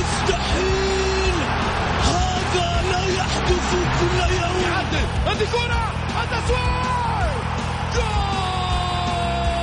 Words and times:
مستحيل! 0.00 1.34
هذا 2.02 2.68
لا 2.92 3.04
يحدث 3.18 3.70
كل 4.00 4.18
يوم! 4.34 4.60
هذه 5.26 5.46
كرة! 5.52 5.84
التسويق 6.22 7.34
جول! 7.94 9.60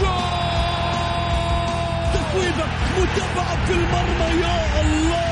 جول! 0.00 0.18
تسويبة 2.14 2.66
متابعة 2.98 3.56
في 3.66 3.72
المرمى 3.72 4.40
يا 4.42 4.80
الله! 4.80 5.28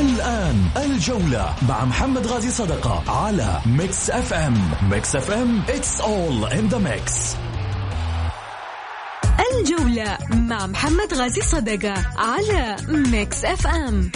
الآن 0.00 0.58
الجولة 0.76 1.54
مع 1.68 1.84
محمد 1.84 2.26
غازي 2.26 2.50
صدقة 2.50 3.02
على 3.08 3.60
ميكس 3.66 4.10
أف 4.10 4.32
أم. 4.32 4.70
ميكس 4.90 5.16
أف 5.16 5.30
أم 5.30 5.62
it's 5.68 6.00
all 6.00 6.46
in 6.58 6.68
the 6.74 6.78
mix. 6.78 7.36
الجولة 9.62 10.18
مع 10.30 10.66
محمد 10.66 11.14
غازي 11.14 11.40
صدقة 11.40 11.94
على 12.16 12.76
ميكس 12.88 13.44
اف 13.44 13.66
ام 13.66 14.10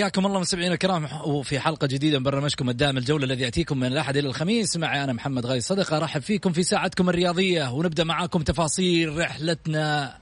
حياكم 0.00 0.26
الله 0.26 0.40
مستمعينا 0.40 0.74
الكرام 0.74 1.08
وفي 1.24 1.60
حلقة 1.60 1.86
جديدة 1.86 2.18
من 2.18 2.24
برنامجكم 2.24 2.70
الدائم 2.70 2.98
الجولة 2.98 3.24
الذي 3.24 3.42
يأتيكم 3.42 3.78
من 3.78 3.86
الأحد 3.86 4.16
إلى 4.16 4.28
الخميس 4.28 4.76
معي 4.76 5.04
أنا 5.04 5.12
محمد 5.12 5.46
غاي 5.46 5.60
صدقه 5.60 5.96
أرحب 5.96 6.22
فيكم 6.22 6.52
في 6.52 6.62
ساعتكم 6.62 7.08
الرياضية 7.08 7.72
ونبدأ 7.72 8.04
معاكم 8.04 8.42
تفاصيل 8.42 9.18
رحلتنا 9.18 10.18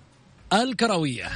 الكروية. 0.52 1.27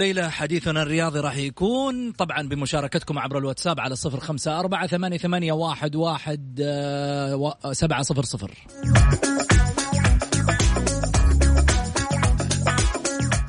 والليلة 0.00 0.28
حديثنا 0.28 0.82
الرياضي 0.82 1.20
راح 1.20 1.36
يكون 1.36 2.12
طبعا 2.12 2.48
بمشاركتكم 2.48 3.18
عبر 3.18 3.38
الواتساب 3.38 3.80
على 3.80 3.96
صفر 3.96 4.20
خمسة 4.20 4.60
أربعة 4.60 4.86
ثمانية, 4.86 5.18
ثمانية 5.18 5.52
واحد, 5.52 5.96
واحد 5.96 6.60
آه 6.62 7.54
سبعة 7.72 8.02
صفر 8.02 8.22
صفر 8.22 8.50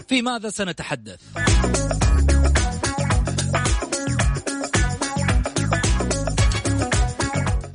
في 0.08 0.22
ماذا 0.22 0.50
سنتحدث؟ 0.50 1.22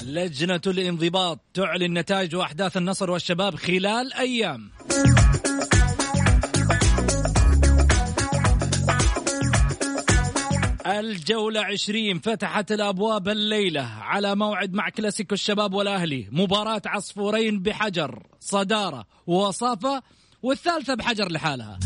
لجنة 0.05 0.61
الانضباط 0.67 1.41
تعلن 1.55 1.99
نتائج 1.99 2.37
وأحداث 2.37 2.77
النصر 2.77 3.11
والشباب 3.11 3.55
خلال 3.55 4.13
أيام 4.13 4.71
الجولة 10.87 11.61
عشرين 11.61 12.19
فتحت 12.19 12.73
الأبواب 12.73 13.29
الليلة 13.29 13.83
على 13.83 14.37
موعد 14.37 14.75
مع 14.75 14.89
كلاسيكو 14.89 15.35
الشباب 15.35 15.75
والأهلي. 15.75 16.29
مباراة 16.33 16.83
عصفورين 16.87 17.63
بحجر 17.63 18.23
صدارة 18.41 19.07
ووصافة 19.27 20.03
والثالثة 20.43 20.95
بحجر 20.95 21.33
لحالها. 21.33 21.79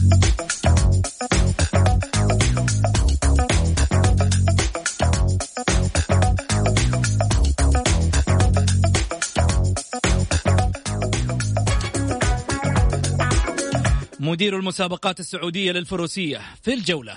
مدير 14.21 14.57
المسابقات 14.57 15.21
السعودية 15.21 15.73
للفروسية 15.73 16.41
في 16.63 16.75
الجولة. 16.75 17.17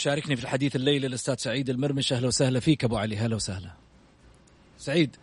شاركني 0.00 0.36
في 0.36 0.42
الحديث 0.42 0.76
الليلة 0.76 1.06
الأستاذ 1.06 1.34
سعيد 1.34 1.70
المرمش 1.70 2.12
أهلا 2.12 2.26
وسهلا 2.26 2.60
فيك 2.60 2.84
أبو 2.84 2.96
علي. 2.96 3.16
هلا 3.16 3.36
وسهلا. 3.36 3.70
سعيد 4.78 5.16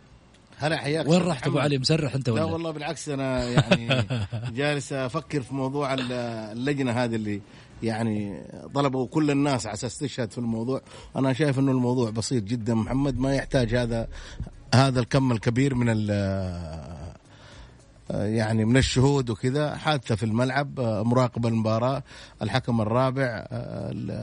هلا 0.58 0.76
حياك 0.76 1.08
وين 1.08 1.20
رحت 1.22 1.46
أبو 1.46 1.58
علي؟ 1.58 1.78
مسرح 1.78 2.14
أنت 2.14 2.28
ولا؟ 2.28 2.40
لا 2.40 2.44
والله 2.44 2.70
بالعكس 2.70 3.08
أنا 3.08 3.44
يعني 3.44 4.06
جالس 4.56 4.92
أفكر 4.92 5.42
في 5.42 5.54
موضوع 5.54 5.94
اللجنة 5.94 6.92
هذه 6.92 7.14
اللي 7.14 7.40
يعني 7.82 8.42
طلبوا 8.74 9.06
كل 9.06 9.30
الناس 9.30 9.66
على 9.66 9.74
أساس 9.74 9.98
تشهد 9.98 10.30
في 10.30 10.38
الموضوع. 10.38 10.80
أنا 11.16 11.32
شايف 11.32 11.58
إنه 11.58 11.72
الموضوع 11.72 12.10
بسيط 12.10 12.44
جدا. 12.44 12.74
محمد 12.74 13.18
ما 13.18 13.34
يحتاج 13.34 13.74
هذا 13.74 14.08
هذا 14.74 15.00
الكم 15.00 15.32
الكبير 15.32 15.74
من 15.74 15.88
يعني 18.10 18.64
من 18.64 18.76
الشهود 18.76 19.30
وكذا 19.30 19.76
حادثة 19.76 20.14
في 20.14 20.22
الملعب 20.22 20.80
مراقب 20.80 21.46
المباراة 21.46 22.02
الحكم 22.42 22.80
الرابع 22.80 23.46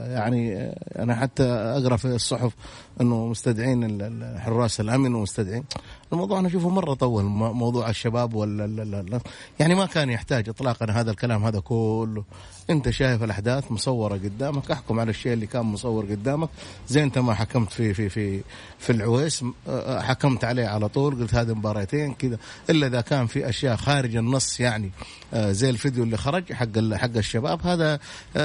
يعني 0.08 0.72
أنا 0.98 1.14
حتى 1.14 1.44
أقرأ 1.44 1.96
في 1.96 2.04
الصحف 2.04 2.52
إنه 3.00 3.26
مستدعين 3.26 4.10
حراس 4.38 4.80
الأمن 4.80 5.14
ومستدعين. 5.14 5.64
الموضوع 6.12 6.38
أنا 6.38 6.48
أشوفه 6.48 6.68
مرة 6.68 6.94
طول 6.94 7.24
موضوع 7.24 7.90
الشباب 7.90 8.34
ولا 8.34 9.20
يعني 9.60 9.74
ما 9.74 9.86
كان 9.86 10.10
يحتاج 10.10 10.48
اطلاقا 10.48 10.86
هذا 10.90 11.10
الكلام 11.10 11.44
هذا 11.44 11.60
كله. 11.60 12.24
أنت 12.70 12.90
شايف 12.90 13.22
الأحداث 13.22 13.72
مصورة 13.72 14.14
قدامك 14.14 14.70
أحكم 14.70 15.00
على 15.00 15.10
الشيء 15.10 15.32
اللي 15.32 15.46
كان 15.46 15.62
مصور 15.62 16.04
قدامك. 16.04 16.48
زي 16.88 17.02
أنت 17.02 17.18
ما 17.18 17.34
حكمت 17.34 17.72
في 17.72 17.94
في 17.94 18.08
في 18.08 18.40
في 18.78 18.92
العويس 18.92 19.44
حكمت 19.88 20.44
عليه 20.44 20.66
على 20.66 20.88
طول 20.88 21.14
قلت 21.14 21.34
هذه 21.34 21.52
مباراتين 21.52 22.14
كذا. 22.14 22.38
إلا 22.70 22.86
إذا 22.86 23.00
كان 23.00 23.26
في 23.26 23.48
أشياء 23.48 23.76
خارج 23.76 24.16
النص 24.16 24.60
يعني 24.60 24.90
زي 25.34 25.70
الفيديو 25.70 26.04
اللي 26.04 26.16
خرج 26.16 26.52
حق 26.52 26.78
حق 26.94 27.16
الشباب 27.16 27.66
هذا 27.66 27.98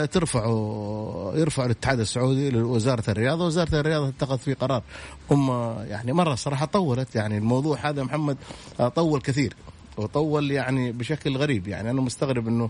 ترفعه 0.05 1.33
يرفع 1.35 1.65
الاتحاد 1.65 1.99
السعودي 1.99 2.49
لوزارة 2.49 3.03
الرياضة. 3.07 3.45
وزارة 3.45 3.75
الرياضة 3.75 4.09
اتخذت 4.09 4.41
فيه 4.41 4.53
قرار. 4.53 4.83
هم 5.31 5.49
يعني 5.89 6.13
مرة 6.13 6.35
صراحة 6.35 6.65
طولت 6.65 7.15
يعني 7.15 7.39
الموضوع 7.51 7.77
هذا 7.89 8.03
محمد 8.03 8.37
آه، 8.79 8.87
طول 8.87 9.21
كثير 9.21 9.55
وطول 9.97 10.51
يعني 10.51 10.91
بشكل 10.91 11.37
غريب. 11.37 11.67
يعني 11.67 11.89
أنا 11.89 12.01
مستغرب 12.01 12.47
إنه 12.47 12.69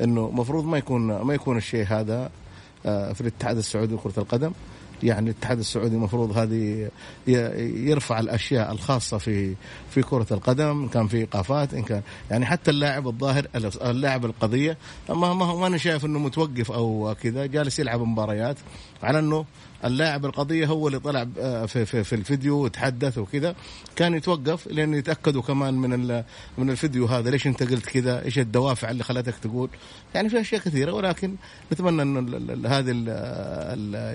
إنه 0.00 0.28
المفروض 0.28 0.64
ما 0.64 0.78
يكون 0.78 1.22
ما 1.22 1.34
يكون 1.34 1.56
الشيء 1.56 1.86
هذا 1.88 2.30
في 2.84 3.20
الاتحاد 3.20 3.56
السعودي 3.56 3.94
لكرة 3.94 4.20
القدم. 4.20 4.52
يعني 5.02 5.30
الاتحاد 5.30 5.58
السعودي 5.58 5.94
المفروض 5.94 6.38
هذه 6.38 6.90
يرفع 7.26 8.20
الأشياء 8.20 8.72
الخاصة 8.72 9.18
في 9.18 9.54
في 9.90 10.02
كرة 10.02 10.26
القدم 10.30 10.82
إن 10.82 10.88
كان 10.88 11.06
في 11.06 11.16
إيقافات 11.16 11.74
إن 11.74 11.82
كان 11.82 12.02
يعني 12.30 12.46
حتى 12.46 12.70
اللاعب 12.70 13.08
الظاهر 13.08 13.46
اللاعب 13.84 14.24
القضية 14.24 14.76
ما, 15.08 15.34
ما 15.34 15.66
أنا 15.66 15.78
شايف 15.78 16.04
إنه 16.04 16.18
متوقف 16.18 16.72
أو 16.72 17.14
كذا 17.22 17.46
جالس 17.46 17.78
يلعب 17.78 18.00
مباريات 18.00 18.56
على 19.02 19.18
إنه 19.18 19.44
اللاعب 19.84 20.26
القضية 20.26 20.66
هو 20.66 20.86
اللي 20.86 20.98
طلع 20.98 21.26
آه، 21.38 21.66
في, 21.66 21.84
في, 21.84 22.04
في 22.04 22.14
الفيديو 22.14 22.64
وتحدث 22.64 23.18
وكذا. 23.18 23.54
كان 23.96 24.14
يتوقف 24.14 24.66
لأن 24.66 24.94
يتأكدوا 24.94 25.42
كمان 25.42 25.74
من 25.74 26.22
من 26.58 26.70
الفيديو 26.70 27.06
هذا. 27.06 27.30
ليش 27.30 27.46
أنت 27.46 27.62
قلت 27.62 27.86
كذا؟ 27.86 28.24
إيش 28.24 28.38
الدوافع 28.38 28.90
اللي 28.90 29.04
خلتك 29.04 29.34
تقول؟ 29.42 29.68
يعني 30.14 30.28
في 30.28 30.40
أشياء 30.40 30.60
كثيرة. 30.60 30.92
ولكن 30.92 31.34
نتمنى 31.72 32.02
إنه 32.02 32.68
هذه 32.68 32.90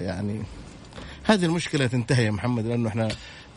يعني 0.06 0.41
هذه 1.23 1.45
المشكلة 1.45 1.88
تنتهي 1.88 2.25
يا 2.25 2.31
محمد 2.31 2.65
لأنه 2.65 2.89
إحنا 2.89 3.07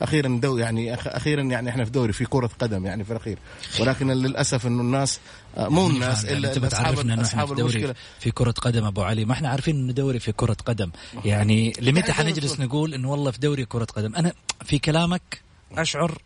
أخيرا 0.03 0.41
دو 0.43 0.59
يعني 0.59 0.95
أخيرا 0.95 1.43
يعني 1.43 1.71
إحنا 1.71 1.85
في 1.85 1.91
دوري 1.91 2.12
في 2.12 2.25
كرة 2.25 2.50
قدم 2.59 2.87
يعني 2.87 3.05
في 3.05 3.11
الأخير. 3.11 3.39
ولكن 3.81 4.11
للأسف 4.11 4.67
إنه 4.67 4.81
الناس 4.81 5.21
آه، 5.56 5.69
مو 5.69 5.87
الناس 5.87 6.25
إلا 6.25 6.49
أنت 6.49 6.59
بتعرفنا 6.59 7.15
إنه 7.15 7.25
إحنا 7.25 7.95
في 8.21 8.31
كرة 8.31 8.50
قدم 8.50 8.85
أبو 8.85 9.03
علي. 9.03 9.25
ما 9.25 9.33
إحنا 9.33 9.49
عارفين 9.49 9.77
إنه 9.77 9.93
دوري 9.93 10.19
في 10.19 10.33
كرة 10.33 10.56
قدم. 10.67 10.91
يعني 11.25 11.73
لمتى 11.81 12.12
حنجلس 12.12 12.61
نقول 12.61 12.95
إنه 12.95 13.11
والله 13.11 13.31
في 13.31 13.39
دوري 13.39 13.65
كرة 13.65 13.85
قدم؟ 13.85 14.15
أنا 14.17 14.33
في 14.65 14.79
كلامك 14.79 15.41
أشعر 15.73 16.23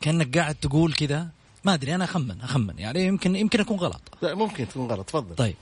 كأنك 0.00 0.38
قاعد 0.38 0.54
تقول 0.54 0.92
كذا. 0.92 1.28
ما 1.64 1.74
أدري 1.74 1.94
أنا 1.94 2.04
أخمن 2.04 2.40
أخمن. 2.40 2.74
يعني 2.78 3.06
يمكن 3.06 3.36
يمكن 3.36 3.60
أكون 3.60 3.76
غلط. 3.78 4.02
لا 4.22 4.34
ممكن 4.34 4.68
تكون 4.68 4.86
غلط. 4.86 5.08
تفضل. 5.08 5.34
طيب. 5.34 5.54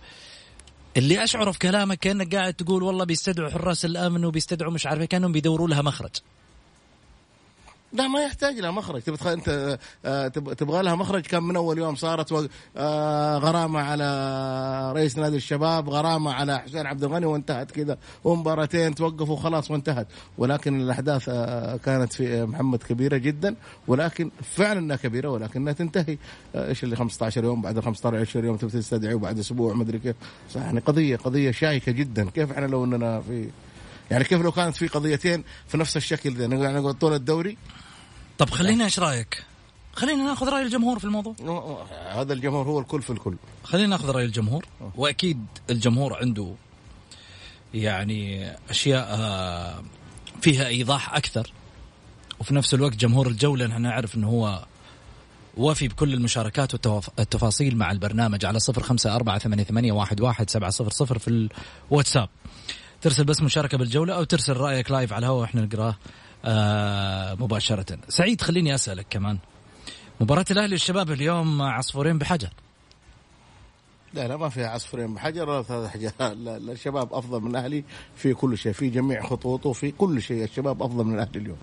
اللي 0.96 1.24
اشعره 1.24 1.50
في 1.50 1.58
كلامك 1.58 1.98
كأنك 1.98 2.34
قاعد 2.34 2.54
تقول 2.54 2.82
والله 2.82 3.04
بيستدعوا 3.04 3.50
حراس 3.50 3.84
الأمن 3.84 4.24
وبيستدعوا 4.24 4.72
مش 4.72 4.86
عارف 4.86 5.00
إيه، 5.00 5.06
كأنهم 5.06 5.32
بيدوروا 5.32 5.68
لها 5.68 5.82
مخرج. 5.82 6.10
لا 7.92 8.08
ما 8.08 8.20
يحتاج 8.22 8.58
لها 8.58 8.70
مخرج. 8.70 9.02
تبغى 9.02 9.32
أنت 9.32 9.78
آه، 10.04 10.28
تبغى 10.28 10.82
لها 10.82 10.94
مخرج؟ 10.94 11.22
كان 11.22 11.42
من 11.42 11.56
أول 11.56 11.78
يوم 11.78 11.94
صارت 11.94 12.48
آه، 12.76 13.38
غرامة 13.38 13.80
على 13.80 14.92
رئيس 14.92 15.18
نادي 15.18 15.36
الشباب 15.36 15.90
غرامة 15.90 16.32
على 16.32 16.58
حسين 16.58 16.86
عبد 16.86 17.04
الغني 17.04 17.26
وانتهت 17.26 17.70
كذا. 17.70 17.98
ومباراتين 18.24 18.94
توقفوا 18.94 19.36
خلاص 19.36 19.70
وانتهت. 19.70 20.06
ولكن 20.38 20.80
الأحداث 20.80 21.28
آه، 21.28 21.76
كانت 21.76 22.12
في 22.12 22.44
محمد 22.44 22.82
كبيرة 22.82 23.16
جدا. 23.16 23.54
ولكن 23.86 24.30
فعلا 24.42 24.78
إنها 24.78 24.96
كبيرة 24.96 25.28
ولكنها 25.28 25.72
تنتهي. 25.72 26.18
إيش 26.54 26.84
اللي 26.84 26.96
15 26.96 27.44
يوم 27.44 27.62
بعد 27.62 27.80
15 27.80 28.44
يوم 28.44 28.56
تبي 28.56 28.70
تستدعي 28.70 29.14
وبعد 29.14 29.38
أسبوع 29.38 29.74
ما 29.74 29.82
أدري 29.82 29.98
كيف. 29.98 30.16
يعني 30.56 30.80
قضية 30.80 31.16
قضية 31.16 31.50
شائكة 31.50 31.92
جدا. 31.92 32.30
كيف 32.30 32.52
إحنا 32.52 32.66
لو 32.66 32.84
إننا 32.84 33.20
في 33.20 33.48
يعني 34.10 34.24
كيف 34.24 34.40
لو 34.40 34.52
كانت 34.52 34.76
في 34.76 34.88
قضيتين 34.88 35.44
في 35.68 35.76
نفس 35.76 35.96
الشكل 35.96 36.34
ده 36.34 36.46
نقول 36.46 36.94
طول 36.94 37.14
الدوري؟ 37.14 37.56
طب 38.38 38.50
خلينا 38.50 38.84
إيش 38.84 38.98
رأيك؟ 38.98 39.44
خلينا 39.92 40.24
ناخذ 40.24 40.48
رأي 40.48 40.62
الجمهور 40.62 40.98
في 40.98 41.04
الموضوع. 41.04 41.34
هذا 42.12 42.32
الجمهور 42.32 42.66
هو 42.66 42.78
الكل 42.78 43.02
في 43.02 43.10
الكل. 43.10 43.36
خلينا 43.64 43.88
ناخذ 43.88 44.10
رأي 44.10 44.24
الجمهور. 44.24 44.66
وأكيد 44.96 45.46
الجمهور 45.70 46.16
عنده 46.16 46.54
يعني 47.74 48.52
أشياء 48.70 49.06
آه، 49.10 49.82
فيها 50.40 50.66
إيضاح 50.66 51.14
أكثر. 51.14 51.52
وفي 52.40 52.54
نفس 52.54 52.74
الوقت 52.74 52.96
جمهور 52.96 53.28
الجوله 53.28 53.66
نحن 53.66 53.82
نعرف 53.82 54.14
إنه 54.14 54.28
هو 54.28 54.64
وفي 55.56 55.88
بكل 55.88 56.14
المشاركات 56.14 56.86
والتفاصيل 56.86 57.76
مع 57.76 57.92
البرنامج 57.92 58.44
على 58.44 58.60
صفر 58.60 58.82
خمسة 58.82 59.16
أربعة 59.16 59.38
ثمانية, 59.38 59.64
ثمانية 59.64 59.92
واحد, 59.92 60.20
واحد 60.20 60.50
سبعة 60.50 60.70
صفر 60.70 60.90
صفر 60.90 61.18
في 61.18 61.48
الواتساب. 61.90 62.28
ترسل 63.02 63.24
بس 63.24 63.42
مشاركة 63.42 63.78
بالجولة 63.78 64.14
أو 64.14 64.24
ترسل 64.24 64.56
رأيك 64.56 64.90
لايف 64.90 65.12
على 65.12 65.26
الهواء 65.26 65.44
إحنا 65.44 65.62
نقرأه 65.62 65.96
آه 66.44 67.34
مباشرة. 67.34 67.98
سعيد 68.08 68.40
خليني 68.40 68.74
أسألك 68.74 69.06
كمان. 69.10 69.38
مباراة 70.20 70.44
الأهلي 70.50 70.72
والشباب 70.72 71.10
اليوم 71.10 71.62
عصفورين 71.62 72.18
بحجر. 72.18 72.50
لا 74.14 74.28
لا 74.28 74.36
ما 74.36 74.48
فيها 74.48 74.68
عصفورين 74.68 75.14
بحجر 75.14 75.50
هذا 75.50 75.88
حجر 75.88 76.12
الشباب 76.20 77.14
أفضل 77.14 77.40
من 77.40 77.50
الأهلي 77.50 77.84
في 78.16 78.34
كل 78.34 78.58
شيء 78.58 78.72
في 78.72 78.88
جميع 78.88 79.22
خطوطه 79.22 79.72
في 79.72 79.90
كل 79.90 80.22
شيء. 80.22 80.44
الشباب 80.44 80.82
أفضل 80.82 81.04
من 81.04 81.14
الأهلي 81.14 81.38
اليوم. 81.38 81.58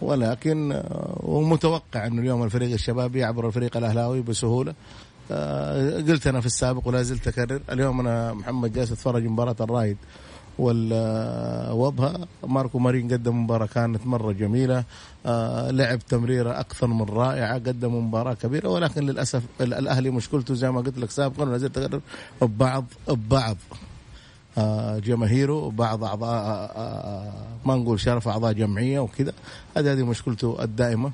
ولكن 0.00 0.72
آه، 0.72 1.20
ومتوقع 1.22 2.06
إنه 2.06 2.22
اليوم 2.22 2.42
الفريق 2.42 2.72
الشبابي 2.72 3.18
يعبر 3.18 3.46
الفريق 3.46 3.76
الأهلاوي 3.76 4.22
بسهولة. 4.22 4.74
آه، 5.30 5.96
قلت 5.96 6.26
أنا 6.26 6.40
في 6.40 6.46
السابق 6.46 6.88
ولا 6.88 7.02
زلت 7.02 7.28
أكرر. 7.28 7.60
اليوم 7.72 8.00
أنا 8.00 8.32
محمد 8.32 8.72
جالس 8.72 8.92
أتفرج 8.92 9.24
مباراة 9.24 9.56
الرايد 9.60 9.96
والوبها 10.60 12.26
ماركو 12.46 12.78
مارين 12.78 13.12
قدم 13.12 13.44
مباراة 13.44 13.66
كانت 13.66 14.06
مرة 14.06 14.32
جميلة. 14.32 14.84
آه 15.26 15.70
لعب 15.70 15.98
تمريرة 15.98 16.60
أكثر 16.60 16.86
من 16.86 17.02
رائعة 17.02 17.54
قدم 17.54 17.94
مباراة 17.94 18.34
كبيرة 18.34 18.68
ولكن 18.68 19.06
للأسف 19.06 19.42
الأهلي 19.60 20.10
مشكلته 20.10 20.54
زي 20.54 20.70
ما 20.70 20.80
قلت 20.80 20.98
لك 20.98 21.10
سابقا 21.10 21.42
ولا 21.42 21.58
زلت 21.58 22.00
ببعض 22.42 22.84
ببعض 23.08 23.56
آه 24.58 24.98
جماهيره 24.98 25.52
وبعض 25.52 26.04
أعضاء 26.04 26.44
آه 26.76 27.32
ما 27.64 27.76
نقول 27.76 28.00
شرف 28.00 28.28
أعضاء 28.28 28.52
جمعية 28.52 29.00
وكذا. 29.00 29.32
هذه 29.76 30.02
مشكلته 30.02 30.62
الدائمة. 30.62 31.10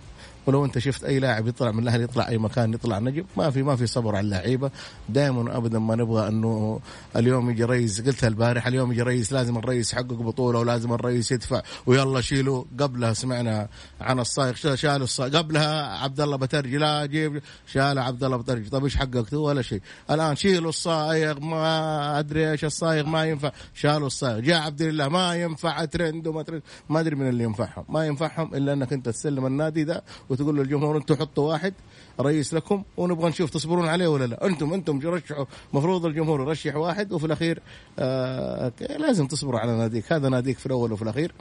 ولو 0.47 0.65
انت 0.65 0.79
شفت 0.79 1.05
اي 1.05 1.19
لاعب 1.19 1.49
يطلع 1.49 1.71
من 1.71 1.83
الاهلي 1.83 2.05
يطلع 2.05 2.29
اي 2.29 2.39
مكان 2.39 2.75
يطلع 2.75 2.99
نجم 2.99 3.25
ما 3.37 3.51
في 3.51 3.63
ما 3.63 3.77
في 3.77 3.87
صبر 3.87 4.17
على 4.17 4.25
اللعيبة. 4.25 4.71
دائما 5.09 5.57
ابدا 5.57 5.79
ما 5.79 5.97
نبغى 5.97 6.29
إنه 6.29 6.81
اليوم 7.17 7.51
يجي 7.51 7.65
رئيس 7.65 8.01
قلتها 8.01 8.29
البارح 8.29 8.67
اليوم 8.67 8.93
يجي 8.93 9.03
رئيس 9.03 9.33
لازم 9.33 9.57
الرئيس 9.57 9.93
يحقق 9.93 10.13
بطولة 10.13 10.59
ولازم 10.59 10.93
الرئيس 10.93 11.33
يدفع. 11.33 11.63
ويلا 11.87 12.21
شيلوا. 12.21 12.65
قبلها 12.81 13.13
سمعنا 13.13 13.69
عن 14.01 14.21
الصايغ 14.21 14.55
شالوا 14.75 15.05
الصايغ 15.05 15.39
قبلها 15.39 15.99
عبد 15.99 16.21
الله 16.21 16.37
بترجي. 16.37 16.79
لا 16.79 17.07
جيب 17.07 17.43
شال 17.67 17.99
عبد 17.99 18.25
الله 18.25 18.37
بترجي. 18.37 18.71
طيب 18.71 18.85
إيش 18.85 18.97
حققتوا 18.97 19.47
ولا 19.47 19.63
شيء. 19.63 19.81
الآن 20.11 20.37
شيلوا 20.37 20.69
الصايغ 20.69 21.41
ما 21.41 22.19
أدري 22.19 22.51
إيش 22.51 22.65
الصايغ 22.65 23.07
ما 23.07 23.25
ينفع. 23.25 23.53
شالوا 23.75 24.07
الصايغ 24.07 24.41
جاء 24.41 24.61
عبد 24.61 24.83
الله. 24.83 25.09
ما 25.09 25.35
ينفع 25.35 25.85
ترند 25.85 26.27
وما 26.27 26.43
ترند. 26.43 26.63
ما 26.89 27.01
أدري 27.01 27.17
من 27.17 27.29
اللي 27.29 27.45
ينفعهم. 27.45 27.85
ما 27.89 28.07
ينفعهم 28.07 28.55
إلا 28.55 28.73
إنك 28.73 28.93
أنت 28.93 29.09
تسلم 29.09 29.47
النادي 29.47 29.85
ده 29.85 30.05
وتقول 30.37 30.57
للجمهور 30.57 30.97
أنتم 30.97 31.17
حطوا 31.17 31.49
واحد 31.49 31.75
رئيس 32.21 32.55
لكم 32.55 32.83
ونبغى 32.97 33.29
نشوف 33.29 33.51
تصبرون 33.51 33.89
عليه 33.89 34.09
ولا 34.09 34.25
لا. 34.25 34.47
أنتم 34.47 34.73
أنتم 34.73 35.01
رشحوا 35.05 35.45
المفروض 35.73 36.07
الجمهور 36.07 36.41
يرشح 36.41 36.77
واحد 36.77 37.13
وفي 37.13 37.27
الأخير 37.27 37.63
آه 37.99 38.73
لازم 38.99 39.27
تصبروا 39.27 39.61
على 39.61 39.77
ناديك. 39.77 40.13
هذا 40.13 40.29
ناديك 40.29 40.59
في 40.59 40.67
الأول 40.67 40.93
وفي 40.93 41.03
الأخير. 41.03 41.33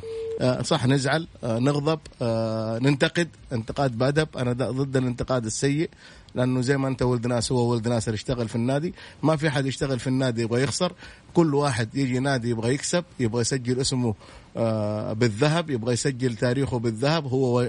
آه 0.42 0.62
صح 0.62 0.88
نزعل 0.88 1.28
آه 1.44 1.60
نغضب 1.60 2.00
آه 2.22 2.80
ننتقد. 2.80 3.28
انتقاد 3.54 3.98
بادب. 3.98 4.28
أنا 4.38 4.54
ضد 4.54 4.98
الانتقاد 4.98 5.46
السيء. 5.46 5.90
لأنه 6.36 6.62
زي 6.62 6.78
ما 6.78 6.88
أنت 6.88 7.02
ولد 7.02 7.28
ناس 7.28 7.52
هو 7.52 7.72
ولد 7.72 7.88
ناس 7.88 8.08
يشتغل 8.08 8.48
في 8.48 8.56
النادي. 8.56 8.94
ما 9.24 9.36
في 9.36 9.50
حد 9.50 9.66
يشتغل 9.66 10.00
في 10.00 10.08
النادي 10.08 10.42
يبغى 10.42 10.64
يخسر. 10.64 10.94
كل 11.34 11.56
واحد 11.56 11.96
يجي 11.96 12.20
نادي 12.20 12.50
يبغى 12.50 12.74
يكسب 12.74 13.04
يبغى 13.20 13.42
يسجل 13.42 13.80
اسمه 13.82 14.16
آه، 14.58 15.14
بالذهب 15.14 15.70
يبغى 15.70 15.94
يسجل 15.94 16.36
تاريخه 16.36 16.80
بالذهب 16.80 17.28
هو 17.28 17.68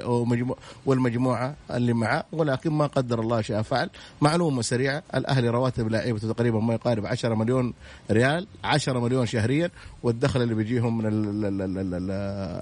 والمجموعة 0.87 1.55
اللي 1.71 1.93
معه. 1.93 2.25
ولكن 2.33 2.71
ما 2.71 2.87
قدر 2.87 3.21
الله 3.21 3.41
شاء 3.41 3.63
فعل. 3.63 3.91
معلومة 4.21 4.63
سريعة 4.63 5.03
الأهلي 5.15 5.49
رواتب 5.49 5.89
لاعيبته 5.89 6.33
تقريبا 6.33 6.61
ما 6.61 6.75
يقارب 6.75 7.07
10 7.07 7.35
مليون 7.35 7.75
ريال 8.11 8.47
10 8.65 9.01
مليون 9.01 9.27
شهريا. 9.27 9.71
والدخل 10.03 10.43
اللي 10.43 10.55
بيجيهم 10.55 10.99
من 10.99 11.05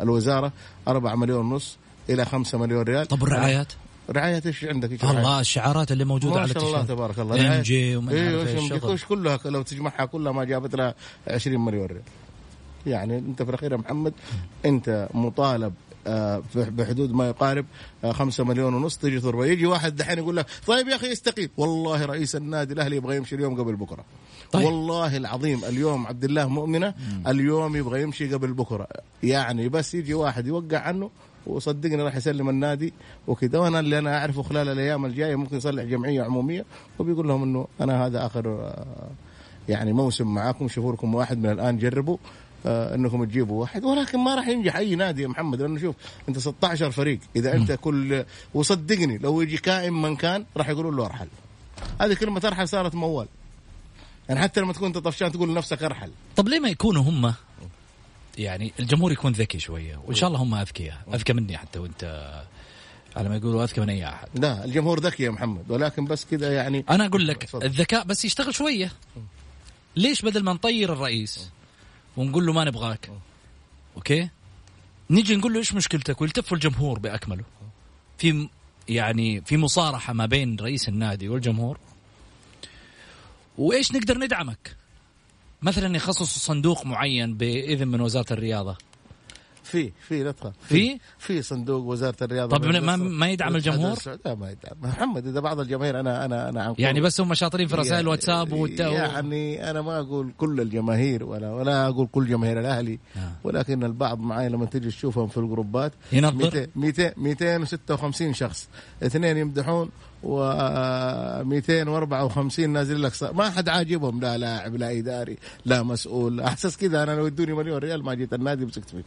الوزارة 0.02 0.52
4 0.88 1.14
مليون 1.16 1.52
ونص 1.52 1.78
إلى 2.10 2.24
5 2.24 2.58
مليون 2.58 2.82
ريال. 2.82 3.06
طب 3.06 3.22
الرعايات؟ 3.22 3.72
رعاية 4.10 4.42
إيش 4.46 4.64
عندك؟ 4.64 4.92
إيش 4.92 5.04
الله 5.04 5.40
الشعارات 5.40 5.92
اللي 5.92 6.04
موجودة 6.04 6.40
على 6.40 6.44
التيشيرت 6.44 6.64
ما 6.64 6.70
شاء 6.70 6.80
الله 6.80 6.94
تبارك 6.94 7.18
الله. 7.18 7.56
MG 7.56 7.96
ومن 7.96 8.08
أيوه 8.08 8.98
كلها 9.08 9.38
لو 9.44 9.62
تجمعها 9.62 10.04
كلها 10.04 10.32
ما 10.32 10.44
جابت 10.44 10.74
لها 10.74 10.94
20 11.28 11.64
مليون 11.64 11.86
ريال. 11.86 12.02
يعني 12.86 13.18
أنت 13.18 13.42
في 13.42 13.48
الأخير 13.48 13.72
يا 13.72 13.76
محمد 13.76 14.12
أنت 14.64 15.08
مطالب 15.14 15.74
آه، 16.06 16.42
بحدود 16.54 17.12
ما 17.12 17.28
يقارب 17.28 17.66
آه، 18.04 18.12
خمسة 18.12 18.44
مليون 18.44 18.74
ونص 18.74 18.96
تجي 18.96 19.20
تربه 19.20 19.46
يجي 19.46 19.66
واحد 19.66 19.96
دحين 19.96 20.18
يقول 20.18 20.36
لك 20.36 20.46
طيب 20.66 20.88
يا 20.88 20.96
أخي 20.96 21.10
يستقيل 21.10 21.50
والله 21.56 22.04
رئيس 22.04 22.36
النادي 22.36 22.74
الأهلي 22.74 22.96
يبغى 22.96 23.16
يمشي 23.16 23.34
اليوم 23.34 23.60
قبل 23.60 23.76
بكرة. 23.76 24.04
طيب. 24.52 24.64
والله 24.64 25.16
العظيم 25.16 25.64
اليوم 25.64 26.06
عبد 26.06 26.24
الله 26.24 26.48
مؤمنة 26.48 26.94
اليوم 27.26 27.76
يبغى 27.76 28.02
يمشي 28.02 28.34
قبل 28.34 28.52
بكرة. 28.52 28.88
يعني 29.22 29.68
بس 29.68 29.94
يجي 29.94 30.14
واحد 30.14 30.46
يوقع 30.46 30.78
عنه 30.78 31.10
وصدقني 31.46 32.02
راح 32.02 32.16
يسلم 32.16 32.48
النادي 32.48 32.92
وكذا. 33.26 33.58
وأنا 33.58 33.80
اللي 33.80 33.98
أنا 33.98 34.18
أعرفه 34.18 34.42
خلال 34.42 34.68
الأيام 34.68 35.04
الجاية 35.04 35.36
ممكن 35.36 35.56
يصلح 35.56 35.84
جمعية 35.84 36.22
عمومية 36.22 36.64
وبيقول 36.98 37.28
لهم 37.28 37.42
إنه 37.42 37.66
أنا 37.80 38.06
هذا 38.06 38.26
آخر 38.26 38.48
آه، 38.48 39.08
يعني 39.68 39.92
موسم 39.92 40.34
معاكم 40.34 40.68
شوفوا 40.68 40.92
لكم 40.92 41.14
واحد 41.14 41.38
من 41.38 41.50
الآن 41.50 41.78
جربوا 41.78 42.16
آه 42.66 42.94
إنكم 42.94 43.24
تجيبوا 43.24 43.60
واحد. 43.60 43.84
ولكن 43.84 44.18
ما 44.18 44.34
راح 44.34 44.48
ينجح 44.48 44.76
أي 44.76 44.94
نادي 44.94 45.22
يا 45.22 45.28
محمد 45.28 45.62
لأنه 45.62 45.80
شوف 45.80 45.94
أنت 46.28 46.38
16 46.38 46.90
فريق. 46.90 47.18
إذا 47.36 47.54
أنت 47.54 47.72
كل 47.72 48.24
وصدقني 48.54 49.18
لو 49.18 49.40
يجي 49.40 49.56
كائن 49.56 49.92
من 49.92 50.16
كان 50.16 50.44
راح 50.56 50.68
يقولوا 50.68 50.92
له 50.92 51.06
أرحل. 51.06 51.28
هذه 52.00 52.14
كلمة 52.14 52.42
أرحل 52.44 52.68
صارت 52.68 52.94
موال. 52.94 53.26
يعني 54.28 54.40
حتى 54.40 54.60
لما 54.60 54.72
تكون 54.72 54.86
أنت 54.86 54.98
طفشان 54.98 55.32
تقول 55.32 55.48
لنفسك 55.48 55.82
أرحل. 55.82 56.10
طب 56.36 56.48
ليه 56.48 56.60
ما 56.60 56.68
يكونوا 56.68 57.02
هم؟ 57.02 57.34
يعني 58.38 58.72
الجمهور 58.80 59.12
يكون 59.12 59.32
ذكي 59.32 59.58
شوية 59.58 59.96
وإن 59.96 60.14
شاء 60.14 60.28
الله 60.28 60.42
هم 60.42 60.54
أذكياء 60.54 61.04
أذكى 61.14 61.32
مني 61.32 61.58
حتى 61.58 61.78
وأنت 61.78 62.04
على 63.16 63.28
ما 63.28 63.36
يقولوا 63.36 63.64
أذكى 63.64 63.80
من 63.80 63.90
أي 63.90 64.08
أحد. 64.08 64.28
لا 64.34 64.64
الجمهور 64.64 65.00
ذكي 65.00 65.22
يا 65.22 65.30
محمد 65.30 65.70
ولكن 65.70 66.04
بس 66.04 66.24
كذا 66.24 66.52
يعني 66.52 66.84
أنا 66.90 67.06
أقول 67.06 67.28
لك 67.28 67.42
تفضل. 67.42 67.66
الذكاء 67.66 68.04
بس 68.04 68.24
يشتغل 68.24 68.54
شوية. 68.54 68.92
ليش 69.96 70.22
بدل 70.22 70.42
ما 70.42 70.52
نطير 70.52 70.92
الرئيس 70.92 71.50
ونقول 72.16 72.46
له 72.46 72.52
ما 72.52 72.64
نبغاك؟ 72.64 73.10
أوكي؟ 73.96 74.28
نيجي 75.10 75.36
نقول 75.36 75.52
له 75.52 75.58
إيش 75.58 75.74
مشكلتك؟ 75.74 76.20
ويلتف 76.20 76.52
الجمهور 76.52 76.98
بأكمله. 76.98 77.44
في 78.18 78.48
يعني 78.88 79.40
في 79.40 79.56
مصارحة 79.56 80.12
ما 80.12 80.26
بين 80.26 80.56
رئيس 80.60 80.88
النادي 80.88 81.28
والجمهور. 81.28 81.78
وإيش 83.58 83.92
نقدر 83.92 84.18
ندعمك؟ 84.18 84.76
مثلا 85.64 85.96
يخصصوا 85.96 86.54
صندوق 86.54 86.86
معين 86.86 87.34
بإذن 87.36 87.88
من 87.88 88.00
وزارة 88.00 88.32
الرياضة 88.32 88.76
في 89.62 89.92
في 90.08 90.22
لا 90.24 90.34
في؟ 90.68 90.98
في 91.18 91.42
صندوق 91.42 91.84
وزارة 91.84 92.16
الرياضة 92.22 92.56
طب 92.56 92.64
ما- 92.66 92.96
ما 92.96 93.28
يدعم 93.30 93.56
الجمهور؟ 93.56 93.96
لا 94.24 94.34
ما 94.34 94.50
يدعم 94.50 94.76
محمد 94.82 95.26
إذا 95.26 95.40
بعض 95.40 95.60
الجماهير 95.60 96.00
أنا 96.00 96.24
أنا 96.24 96.48
أنا 96.48 96.62
عن 96.62 96.74
يعني 96.78 97.00
بس 97.00 97.20
هم 97.20 97.34
شاطرين 97.34 97.66
في 97.68 97.76
رسائل 97.76 98.00
الواتساب. 98.00 98.52
يعني 98.92 99.70
أنا 99.70 99.82
ما 99.82 100.00
أقول 100.00 100.32
كل 100.38 100.60
الجماهير 100.60 101.24
ولا 101.24 101.52
ولا 101.52 101.86
أقول 101.88 102.06
كل 102.12 102.26
جماهير 102.28 102.60
الأهلي 102.60 102.98
آه. 103.16 103.32
ولكن 103.44 103.84
البعض 103.84 104.20
معاي 104.20 104.48
لما 104.48 104.66
تيجي 104.66 104.88
تشوفهم 104.88 105.28
في 105.28 105.36
الجروبات 105.38 105.92
ينظر 106.12 106.66
200 106.76 107.12
256 107.16 108.34
شخص 108.34 108.68
اثنين 109.02 109.36
يمدحون 109.36 109.90
و 110.24 110.38
254 111.44 112.70
نازل 112.70 113.02
لك 113.02 113.14
ص- 113.14 113.22
ما 113.22 113.50
حد 113.50 113.68
عاجبهم. 113.68 114.20
لا 114.20 114.38
لاعب 114.38 114.76
لا 114.76 114.98
إداري 114.98 115.36
لا 115.66 115.82
مسؤول. 115.82 116.40
احسس 116.40 116.76
كذا. 116.76 117.02
أنا 117.02 117.12
لو 117.16 117.26
ادوني 117.26 117.52
مليون 117.52 117.78
ريال 117.78 118.04
ما 118.04 118.14
جيت 118.14 118.34
النادي 118.34 118.64
مسكت 118.66 118.90
فيه. 118.90 119.04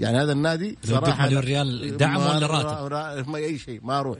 يعني 0.00 0.18
هذا 0.22 0.32
النادي 0.32 0.78
صراحة 0.84 1.26
مليون 1.26 1.42
ريال 1.42 1.96
دعم 1.96 2.16
ولا 2.16 2.46
راتب؟ 2.46 2.86
را- 2.92 3.22
ما 3.22 3.36
أي 3.38 3.58
شيء 3.58 3.80
ما 3.84 4.00
أروح. 4.00 4.18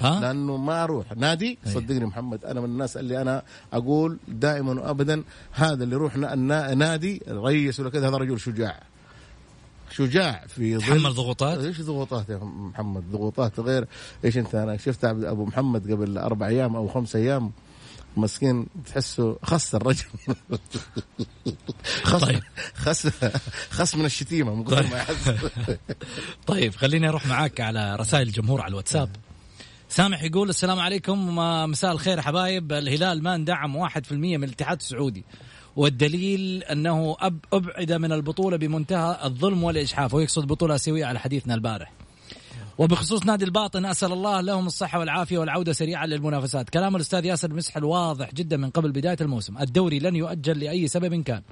ها؟ 0.00 0.20
لأنه 0.20 0.56
ما 0.56 0.84
أروح. 0.84 1.12
نادي. 1.16 1.58
صدقني 1.66 2.04
محمد 2.06 2.44
أنا 2.44 2.60
من 2.60 2.66
الناس 2.66 2.96
اللي 2.96 3.22
أنا 3.22 3.42
أقول 3.72 4.18
دائما 4.28 4.72
وابدا 4.80 5.22
هذا 5.52 5.84
اللي 5.84 5.94
يروح 5.94 6.16
نا- 6.16 6.34
نا- 6.34 6.74
نادي 6.74 7.22
رئيس 7.28 7.80
ولا 7.80 7.90
كذا 7.90 8.08
هذا 8.08 8.16
رجل 8.16 8.40
شجاع. 8.40 8.82
شجاع 9.90 10.44
في 10.48 10.76
ظل 10.78 10.80
تحمل 10.82 11.14
ضغوطات؟ 11.14 11.58
إيش 11.58 11.80
ضغوطات 11.80 12.28
يا 12.28 12.36
محمد؟ 12.42 13.04
ضغوطات 13.12 13.60
غير 13.60 13.86
إيش 14.24 14.38
أنت؟ 14.38 14.54
أنا 14.54 14.76
شفت 14.76 15.04
عبد- 15.04 15.24
أبو 15.24 15.44
محمد 15.46 15.92
قبل 15.92 16.18
أربع 16.18 16.46
أيام 16.46 16.76
أو 16.76 16.88
خمس 16.88 17.16
أيام 17.16 17.52
مسكين 18.16 18.66
تحسه 18.86 19.36
خس 19.42 19.74
الرجل. 19.74 20.04
خس 22.02 22.24
طيب. 22.24 22.42
خس 22.74 23.06
خس 23.70 23.94
من 23.94 24.04
الشتيمة 24.04 24.54
من 24.54 24.64
كثر 24.64 24.82
ما 24.86 25.04
طيب. 26.46 26.74
خليني 26.74 27.08
أروح 27.08 27.26
معاك 27.26 27.60
على 27.60 27.96
رسائل 27.96 28.26
الجمهور 28.28 28.60
على 28.60 28.70
الواتساب. 28.70 29.10
سامح 29.88 30.22
يقول 30.22 30.48
السلام 30.48 30.78
عليكم 30.80 31.36
مساء 31.70 31.92
الخير 31.92 32.20
حبايب. 32.20 32.72
الهلال 32.72 33.22
ما 33.22 33.34
اندعم 33.34 33.88
1% 33.88 34.12
من 34.12 34.44
الاتحاد 34.44 34.80
السعودي. 34.80 35.24
والدليل 35.78 36.62
أنه 36.62 37.16
أب 37.20 37.38
أبعد 37.52 37.92
من 37.92 38.12
البطولة 38.12 38.56
بمنتهى 38.56 39.18
الظلم 39.24 39.64
والإجحاف 39.64 40.14
ويقصد 40.14 40.46
بطولة 40.46 40.74
اسيويه 40.74 41.06
على 41.06 41.18
حديثنا 41.18 41.54
البارح. 41.54 41.92
وبخصوص 42.78 43.26
نادي 43.26 43.44
الباطن 43.44 43.86
أسأل 43.86 44.12
الله 44.12 44.40
لهم 44.40 44.66
الصحة 44.66 44.98
والعافية 44.98 45.38
والعودة 45.38 45.72
سريعا 45.72 46.06
للمنافسات. 46.06 46.70
كلام 46.70 46.96
الأستاذ 46.96 47.24
ياسر 47.24 47.54
مسحل 47.54 47.84
واضح 47.84 48.34
جدا 48.34 48.56
من 48.56 48.70
قبل 48.70 48.92
بداية 48.92 49.16
الموسم. 49.20 49.58
الدوري 49.58 49.98
لن 49.98 50.16
يؤجل 50.16 50.60
لأي 50.60 50.88
سبب 50.88 51.22
كان. 51.22 51.42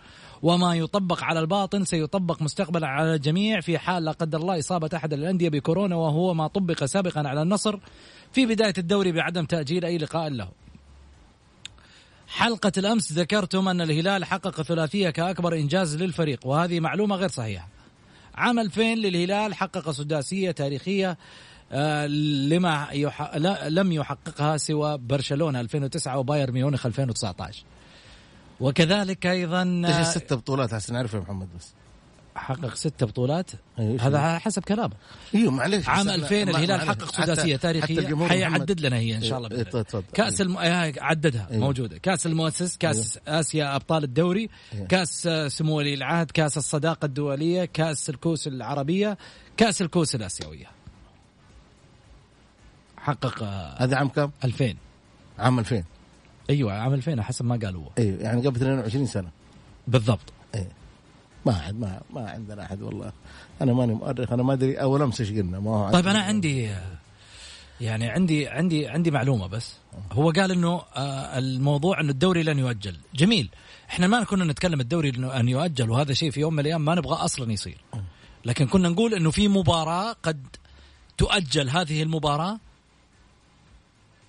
وما 0.42 0.74
يطبق 0.74 1.22
على 1.24 1.40
الباطن 1.40 1.84
سيطبق 1.84 2.42
مستقبلا 2.42 2.86
على 2.86 3.14
الجميع 3.14 3.60
في 3.60 3.78
حال 3.78 4.04
لا 4.04 4.12
قدر 4.12 4.38
الله 4.38 4.58
إصابة 4.58 4.90
أحد 4.94 5.12
الأندية 5.12 5.48
بكورونا 5.48 5.96
وهو 5.96 6.34
ما 6.34 6.46
طبق 6.46 6.84
سابقا 6.84 7.28
على 7.28 7.42
النصر 7.42 7.78
في 8.32 8.46
بداية 8.46 8.74
الدوري 8.78 9.12
بعدم 9.12 9.44
تأجيل 9.44 9.84
أي 9.84 9.98
لقاء 9.98 10.28
له. 10.28 10.65
حلقة 12.36 12.72
الأمس 12.78 13.12
ذكرتم 13.12 13.68
أن 13.68 13.80
الهلال 13.80 14.24
حقق 14.24 14.62
ثلاثية 14.62 15.10
كأكبر 15.10 15.54
إنجاز 15.54 15.96
للفريق 15.96 16.46
وهذه 16.46 16.80
معلومة 16.80 17.16
غير 17.16 17.28
صحيحة. 17.28 17.68
عام 18.34 18.58
2000 18.58 18.82
للهلال 18.82 19.54
حقق 19.54 19.90
سداسية 19.90 20.50
تاريخية 20.50 21.18
آه، 21.72 22.06
لما 22.06 22.88
يح... 22.92 23.36
لم 23.66 23.92
يحققها 23.92 24.56
سوى 24.56 24.98
برشلونة 24.98 25.60
2009 25.60 26.18
وبايرن 26.18 26.52
ميونخ 26.52 26.86
2019 26.86 27.64
وكذلك 28.60 29.26
أيضا 29.26 29.62
إيش 29.62 29.94
آه، 29.94 30.00
الست 30.00 30.32
بطولات 30.32 30.74
عشان 30.74 30.94
نعرف 30.94 31.14
يا 31.14 31.18
محمد 31.18 31.48
بس. 31.58 31.72
حقق 32.36 32.74
ست 32.74 33.04
بطولات 33.04 33.50
أيوة، 33.78 34.02
هذا 34.02 34.18
على 34.18 34.40
حسب 34.40 34.62
كلامه 34.64 34.92
أيوه 35.34 35.50
معلش 35.52 35.88
عام 35.88 36.00
بس 36.06 36.06
أنا- 36.06 36.10
2000 36.14 36.44
ما- 36.44 36.50
الهلال. 36.50 36.80
حقق 36.80 37.12
سداسية 37.24 37.56
تاريخية 37.56 38.26
حيعدد 38.28 38.80
لنا 38.80 38.96
هي 38.96 39.16
إن 39.16 39.22
شاء 39.22 39.38
الله 39.38 39.50
إيه، 39.50 39.56
بإذن 39.56 39.68
الله. 39.70 39.82
تفضل. 39.82 40.04
كأس 40.14 40.40
الم... 40.40 40.56
آه، 40.56 40.92
عددها 40.98 41.48
أيوة. 41.50 41.60
موجودة 41.64 41.98
كأس 41.98 42.26
المؤسس 42.26 42.76
كأس 42.76 43.18
آسيا 43.28 43.76
أبطال 43.76 44.04
الدوري 44.04 44.48
أيوة. 44.74 44.86
كأس 44.86 45.26
آه، 45.26 45.48
سمو 45.48 45.76
ولي 45.76 45.94
العهد 45.94 46.30
كأس 46.30 46.56
الصداقة 46.58 47.06
الدولية 47.06 47.64
كأس 47.64 48.10
الكؤوس 48.10 48.46
العربية 48.46 49.18
كأس 49.56 49.82
الكؤوس 49.82 50.14
الآسيوية 50.14 50.66
حقق 52.98 53.42
آه، 53.42 53.74
هذا 53.82 53.96
عام 53.96 54.08
كم؟ 54.08 54.30
2000 54.44 54.74
عام 55.38 55.58
2000 55.58 55.84
أيوه 56.50 56.72
عام 56.72 56.94
2000 56.94 57.22
حسب 57.22 57.44
ما 57.44 57.56
قال 57.64 57.76
هو 57.76 57.88
أيوه 57.98 58.18
يعني 58.22 58.46
قبل 58.46 58.56
22 58.56 59.06
سنة 59.06 59.28
بالضبط 59.88 60.32
ما 61.46 61.52
حد 61.52 61.80
ما 61.80 62.00
ما 62.10 62.30
عندنا 62.30 62.62
أحد 62.62 62.82
والله. 62.82 63.12
أنا 63.62 63.72
ماني 63.72 63.94
مؤرخ 63.94 64.32
أنا 64.32 64.42
ما 64.42 64.52
أدري 64.52 64.80
اول 64.80 65.02
امس 65.02 65.20
إيش 65.20 65.30
قلنا 65.30 65.60
ما 65.60 65.70
هو 65.70 65.90
طيب 65.90 66.08
أنا 66.08 66.18
عندي 66.18 66.70
يعني 67.80 68.08
عندي 68.08 68.48
عندي 68.48 68.88
عندي 68.88 69.10
معلومة 69.10 69.46
بس. 69.46 69.74
هو 70.12 70.30
قال 70.30 70.52
إنه 70.52 70.82
آه، 70.96 71.38
الموضوع 71.38 72.00
إنه 72.00 72.10
الدوري 72.10 72.42
لن 72.42 72.58
يؤجل. 72.58 72.96
جميل. 73.14 73.50
إحنا 73.90 74.06
ما 74.06 74.24
كنا 74.24 74.44
نتكلم 74.44 74.80
الدوري 74.80 75.08
أن 75.40 75.48
يؤجل 75.48 75.90
وهذا 75.90 76.12
شيء 76.12 76.30
في 76.30 76.40
يوم 76.40 76.52
من 76.52 76.60
الأيام 76.60 76.84
ما 76.84 76.94
نبغى 76.94 77.14
أصلا 77.14 77.52
يصير. 77.52 77.78
لكن 78.44 78.66
كنا 78.66 78.88
نقول 78.88 79.14
إنه 79.14 79.30
في 79.30 79.48
مباراة 79.48 80.12
قد 80.12 80.46
تؤجل 81.18 81.70
هذه 81.70 82.02
المباراة 82.02 82.58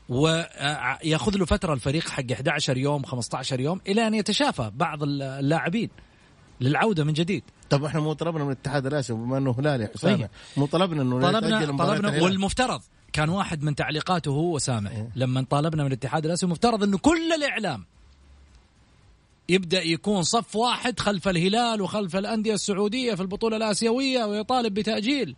ويأخذ 0.09 1.37
له 1.37 1.45
فترة 1.45 1.73
الفريق 1.73 2.09
حق 2.09 2.31
11 2.31 2.77
يوم 2.77 3.03
15 3.03 3.59
يوم 3.59 3.81
إلى 3.87 4.07
أن 4.07 4.13
يتشافى 4.13 4.71
بعض 4.75 5.03
اللاعبين. 5.03 5.89
للعودة 6.61 7.03
من 7.03 7.13
جديد 7.13 7.43
طب 7.69 7.83
إحنا 7.83 7.99
مو 7.99 8.13
طلبنا 8.13 8.43
من 8.43 8.51
الاتحاد 8.51 8.85
الآسيوي 8.85 9.19
بما 9.19 9.37
إنه 9.37 9.55
هلال 9.59 9.81
يا 9.81 9.89
حسام 9.95 10.17
طيب. 10.17 10.29
مو 10.57 10.65
طلبنا 10.65 11.01
إنه 11.01 11.21
طلبنا 11.21 11.77
طلبنا. 11.77 12.23
والمفترض 12.23 12.81
كان 13.13 13.29
واحد 13.29 13.63
من 13.63 13.75
تعليقاته 13.75 14.31
هو 14.31 14.59
سامع 14.59 14.91
إيه. 14.91 15.09
لما 15.15 15.45
طالبنا 15.49 15.83
من 15.83 15.87
الاتحاد 15.87 16.25
الآسيوي 16.25 16.51
مفترض 16.51 16.83
إنه 16.83 16.97
كل 16.97 17.33
الإعلام 17.33 17.85
يبدأ 19.49 19.83
يكون 19.83 20.23
صف 20.23 20.55
واحد 20.55 20.99
خلف 20.99 21.27
الهلال 21.27 21.81
وخلف 21.81 22.15
الأندية 22.15 22.53
السعودية 22.53 23.15
في 23.15 23.21
البطولة 23.21 23.57
الآسيوية 23.57 24.25
ويطالب 24.25 24.73
بتأجيل 24.73 25.35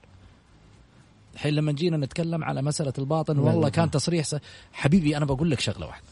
الحين 1.33 1.53
لما 1.53 1.71
جينا 1.71 1.97
نتكلم 1.97 2.43
على 2.43 2.61
مسألة 2.61 2.93
الباطن 2.99 3.39
والله. 3.39 3.69
كان 3.69 3.91
تصريح 3.91 4.25
س... 4.25 4.35
حبيبي 4.73 5.17
أنا 5.17 5.25
بقول 5.25 5.51
لك 5.51 5.59
شغلة 5.59 5.87
واحدة. 5.87 6.05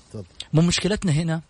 مو 0.54 0.62
مشكلتنا 0.62 1.12
هنا 1.12 1.42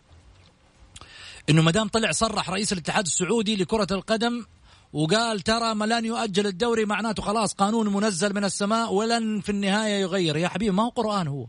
إنه 1.49 1.61
ما 1.61 1.71
دام 1.71 1.87
طلع 1.87 2.11
صرح 2.11 2.49
رئيس 2.49 2.73
الاتحاد 2.73 3.05
السعودي 3.05 3.55
لكرة 3.55 3.87
القدم 3.91 4.45
وقال 4.93 5.39
ترى 5.39 5.75
ما 5.75 5.85
لن 5.85 6.05
يؤجل 6.05 6.47
الدوري 6.47 6.85
معناته 6.85 7.23
خلاص 7.23 7.53
قانون 7.53 7.93
منزل 7.93 8.35
من 8.35 8.43
السماء 8.43 8.93
ولن 8.93 9.39
في 9.39 9.49
النهاية 9.49 10.01
يغير. 10.01 10.37
يا 10.37 10.47
حبيبي 10.47 10.71
ما 10.71 10.83
هو 10.83 10.89
قرآن 10.89 11.27
هو. 11.27 11.45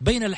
بين 0.00 0.34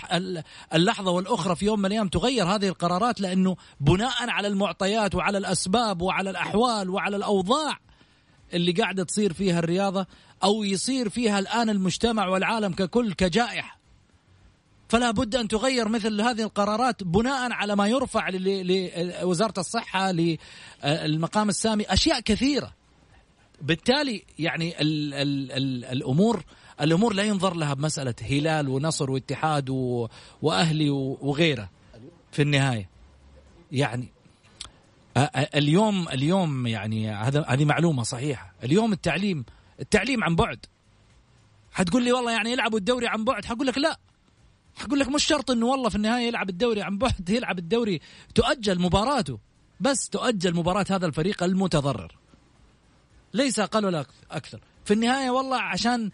اللحظة 0.75 1.11
والأخرى 1.11 1.57
في 1.57 1.67
يوم 1.67 1.79
من 1.79 1.87
الأيام 1.87 2.09
تغير 2.09 2.47
هذه 2.47 2.69
القرارات 2.69 3.21
لأنه 3.21 3.57
بناء 3.81 4.31
على 4.31 4.49
المعطيات 4.49 5.15
وعلى 5.15 5.39
الأسباب 5.39 6.03
وعلى 6.03 6.31
الأحوال 6.31 6.91
وعلى 6.91 7.17
الأوضاع 7.17 7.79
اللي 8.53 8.73
قاعدة 8.73 9.05
تصير 9.05 9.33
فيها 9.33 9.59
الرياضة 9.59 10.07
أو 10.45 10.65
يصير 10.65 11.09
فيها 11.09 11.39
الآن 11.39 11.71
المجتمع 11.71 12.29
والعالم 12.29 12.73
ككل 12.73 13.13
كجائحة. 13.13 13.78
فلا 14.89 15.11
بد 15.11 15.37
أن 15.37 15.49
تغير 15.49 15.89
مثل 15.89 16.21
هذه 16.21 16.43
القرارات 16.43 17.03
بناء 17.05 17.53
على 17.53 17.77
ما 17.77 17.89
يرفع 17.89 18.29
لوزاره 18.29 19.55
الصحة 19.59 20.13
للمقام 20.13 21.49
السامي 21.49 21.85
أشياء 21.85 22.21
كثيرة. 22.21 22.75
بالتالي 23.63 24.25
يعني 24.39 24.81
ال 24.81 25.15
ال 25.15 25.53
ال 25.53 25.85
الأمور 25.85 26.45
الأمور 26.81 27.15
لا 27.15 27.23
ينظر 27.23 27.55
لها 27.55 27.75
بمسألة 27.75 28.15
هلال 28.23 28.69
ونصر 28.69 29.11
واتحاد 29.11 29.71
وأهلي 30.43 30.91
وغيره 30.91 31.69
في 32.33 32.43
النهاية. 32.43 32.89
يعني 33.73 34.09
اليوم 35.55 36.09
اليوم 36.09 36.67
يعني 36.67 37.11
هذا 37.11 37.45
هذه 37.49 37.65
معلومة 37.65 38.03
صحيحة. 38.03 38.55
اليوم 38.65 38.93
التعليم 38.93 39.45
التعليم 39.81 40.25
عن 40.25 40.37
بعد. 40.37 40.67
حتقول 41.73 42.05
لي 42.05 42.13
والله 42.13 42.33
يعني 42.33 42.53
يلعبوا 42.53 42.79
الدوري 42.79 43.09
عن 43.09 43.25
بعد 43.25 43.45
حقول 43.45 43.67
لك 43.67 43.79
لا. 43.79 43.99
حقول 44.79 45.01
لك 45.01 45.09
مش 45.09 45.25
شرط 45.25 45.51
إنه 45.51 45.67
والله 45.67 45.89
في 45.89 45.97
النهاية 45.97 46.27
يلعب 46.27 46.49
الدوري 46.49 46.83
عن 46.83 46.99
بعد 46.99 47.31
يلعب 47.31 47.59
الدوري 47.59 48.01
تؤجل 48.35 48.81
مباراته. 48.81 49.39
بس 49.81 50.09
تؤجل 50.09 50.57
مباراة 50.57 50.87
هذا 50.91 51.07
الفريق 51.07 51.43
المتضرر. 51.43 52.17
ليس 53.35 53.59
أقل 53.59 53.85
ولا 53.85 54.07
أكثر. 54.31 54.61
في 54.85 54.95
النهاية 54.95 55.31
والله 55.31 55.61
عشان 55.61 56.11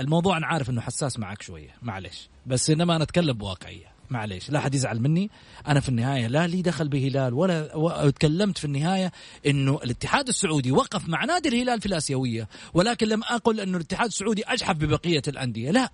الموضوع 0.00 0.36
أنا 0.36 0.46
عارف 0.46 0.70
إنه 0.70 0.80
حساس 0.80 1.18
معك 1.18 1.42
شوية. 1.42 1.74
معلش 1.82 2.28
بس 2.46 2.70
إنما 2.70 2.96
أنا 2.96 3.04
أتكلم 3.04 3.32
بواقعية. 3.32 3.98
معليش. 4.10 4.50
لا 4.50 4.60
حد 4.60 4.74
يزعل 4.74 5.00
مني. 5.00 5.30
أنا 5.68 5.80
في 5.80 5.88
النهاية 5.88 6.26
لا 6.26 6.46
لي 6.46 6.62
دخل 6.62 6.88
بهلال 6.88 7.34
ولا 7.34 7.76
وتكلمت 7.76 8.58
في 8.58 8.64
النهاية 8.64 9.12
إنه 9.46 9.80
الاتحاد 9.84 10.28
السعودي 10.28 10.72
وقف 10.72 11.08
مع 11.08 11.24
نادي 11.24 11.48
الهلال 11.48 11.80
في 11.80 11.86
الآسيوية 11.86 12.48
ولكن 12.74 13.08
لم 13.08 13.22
أقل 13.22 13.60
إنه 13.60 13.76
الاتحاد 13.76 14.06
السعودي 14.06 14.44
أجحف 14.44 14.76
ببقية 14.76 15.22
الأندية. 15.28 15.70
لا. 15.70 15.88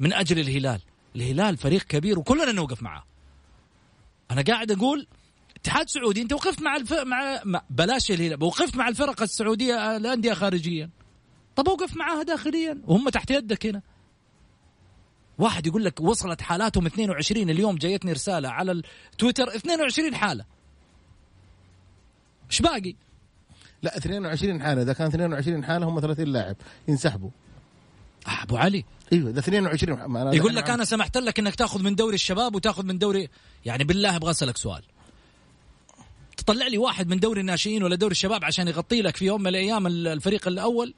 من 0.00 0.12
أجل 0.12 0.38
الهلال. 0.38 0.80
الهلال 1.16 1.56
فريق 1.56 1.82
كبير 1.82 2.18
وكلنا 2.18 2.52
نوقف 2.52 2.82
معه. 2.82 3.04
أنا 4.30 4.42
قاعد 4.42 4.70
أقول 4.70 5.06
اتحاد 5.56 5.88
سعودي 5.88 6.22
أنت 6.22 6.32
وقفت 6.32 6.62
مع 6.62 6.76
الف... 6.76 6.92
مع... 7.44 7.62
بلاش 7.70 8.10
الهلال 8.10 8.44
وقفت 8.44 8.76
مع 8.76 8.88
الفرق 8.88 9.22
السعودية 9.22 9.96
الأندية 9.96 10.34
خارجيا. 10.34 10.90
طب 11.56 11.68
أوقف 11.68 11.96
معاها 11.96 12.22
داخليا 12.22 12.82
وهم 12.86 13.08
تحت 13.08 13.30
يدك 13.30 13.66
هنا. 13.66 13.82
واحد 15.38 15.66
يقول 15.66 15.84
لك 15.84 16.00
وصلت 16.00 16.40
حالاتهم 16.42 16.86
22 16.86 17.50
اليوم 17.50 17.76
جايتني 17.76 18.12
رسالة 18.12 18.48
على 18.48 18.72
التويتر 19.12 19.56
22 19.56 20.14
حالة. 20.14 20.44
إيش 22.50 22.62
باقي؟ 22.62 22.94
لا 23.82 23.96
22 23.96 24.62
حالة. 24.62 24.82
إذا 24.82 24.92
كان 24.92 25.06
22 25.06 25.64
حالة 25.64 25.86
هم 25.86 26.00
30 26.00 26.24
لاعب 26.24 26.56
ينسحبوا. 26.88 27.30
آه 27.30 27.41
أبو 28.26 28.56
علي. 28.56 28.84
أيوه 29.12 29.30
ده 29.30 29.40
22 29.40 30.00
أنا 30.00 30.34
يقول 30.34 30.56
لك 30.56 30.70
أنا 30.70 30.84
سمحت 30.84 31.16
لك 31.18 31.38
إنك 31.38 31.54
تأخذ 31.54 31.82
من 31.82 31.94
دوري 31.94 32.14
الشباب 32.14 32.54
وتأخذ 32.54 32.84
من 32.84 32.98
دوري 32.98 33.28
يعني 33.64 33.84
بالله 33.84 34.16
أبغى 34.16 34.30
أسألك 34.30 34.56
سؤال. 34.56 34.82
تطلع 36.36 36.66
لي 36.66 36.78
واحد 36.78 37.08
من 37.08 37.20
دوري 37.20 37.40
الناشئين 37.40 37.82
ولا 37.82 37.96
دوري 37.96 38.12
الشباب 38.12 38.44
عشان 38.44 38.68
يغطي 38.68 39.02
لك 39.02 39.16
في 39.16 39.24
يوم 39.24 39.40
من 39.40 39.46
الأيام 39.46 39.86
الفريق 39.86 40.48
الأول 40.48 40.94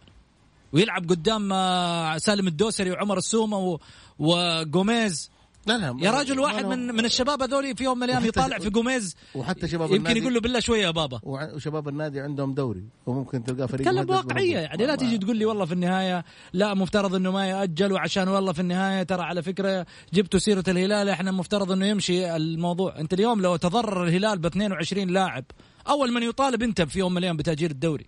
ويلعب 0.73 1.11
قدام 1.11 1.53
آه، 1.53 2.19
سالم 2.19 2.47
الدوسري 2.49 2.91
وعمر 2.91 3.19
السومة 3.19 3.79
وجوميز 4.19 5.31
لا 5.67 5.79
لا 5.79 5.97
يا 6.01 6.11
راجل 6.11 6.41
واحد 6.41 6.65
من 6.65 6.87
من 6.87 7.05
الشباب 7.05 7.43
هذول 7.43 7.77
في 7.77 7.85
يوم 7.85 7.99
من 7.99 8.05
الأيام 8.05 8.25
يطالع 8.25 8.59
في 8.59 8.71
جوميز. 8.71 9.17
وحتى 9.35 9.69
شباب 9.69 9.91
يمكن 9.91 9.97
النادي 9.97 10.21
يقول 10.21 10.35
له 10.35 10.41
بالله 10.41 10.61
شوية 10.61 10.83
يا 10.83 10.91
بابا. 10.91 11.21
وشباب 11.23 11.89
النادي 11.89 12.21
عندهم 12.21 12.55
دوري 12.55 12.85
وممكن 13.07 13.45
تلقاه 13.45 13.67
فريق 13.67 13.81
تكلم 13.87 14.05
بواقعيه. 14.05 14.59
يعني 14.59 14.87
لا 14.87 14.97
تيجي 14.97 15.19
تقول 15.19 15.37
لي 15.37 15.45
والله 15.45 15.65
في 15.65 15.73
النهاية 15.73 16.25
لا 16.53 16.75
مفترض 16.75 17.15
إنه 17.15 17.31
ما 17.31 17.47
يأجل 17.47 17.93
وعشان 17.93 18.29
والله 18.29 18.53
في 18.53 18.61
النهاية 18.61 19.03
ترى 19.03 19.23
على 19.23 19.43
فكرة 19.43 19.87
جبتوا 20.13 20.41
سيرة 20.41 20.65
الهلال 20.69 21.09
إحنا 21.09 21.33
مفترض 21.33 21.73
إنه 21.73 21.87
يمشي 21.87 22.37
الموضوع. 22.37 22.99
أنت 22.99 23.15
اليوم 23.15 23.41
لو 23.41 23.57
تضرر 23.57 24.05
الهلال 24.05 24.39
ب 24.39 24.47
22 24.47 25.09
لاعب 25.09 25.45
أول 25.89 26.13
من 26.13 26.23
يطالب 26.23 26.63
أنت 26.63 26.83
في 26.83 26.99
يوم 26.99 27.13
من 27.13 27.19
الأيام 27.19 27.37
بتاجير 27.37 27.71
الدوري. 27.71 28.07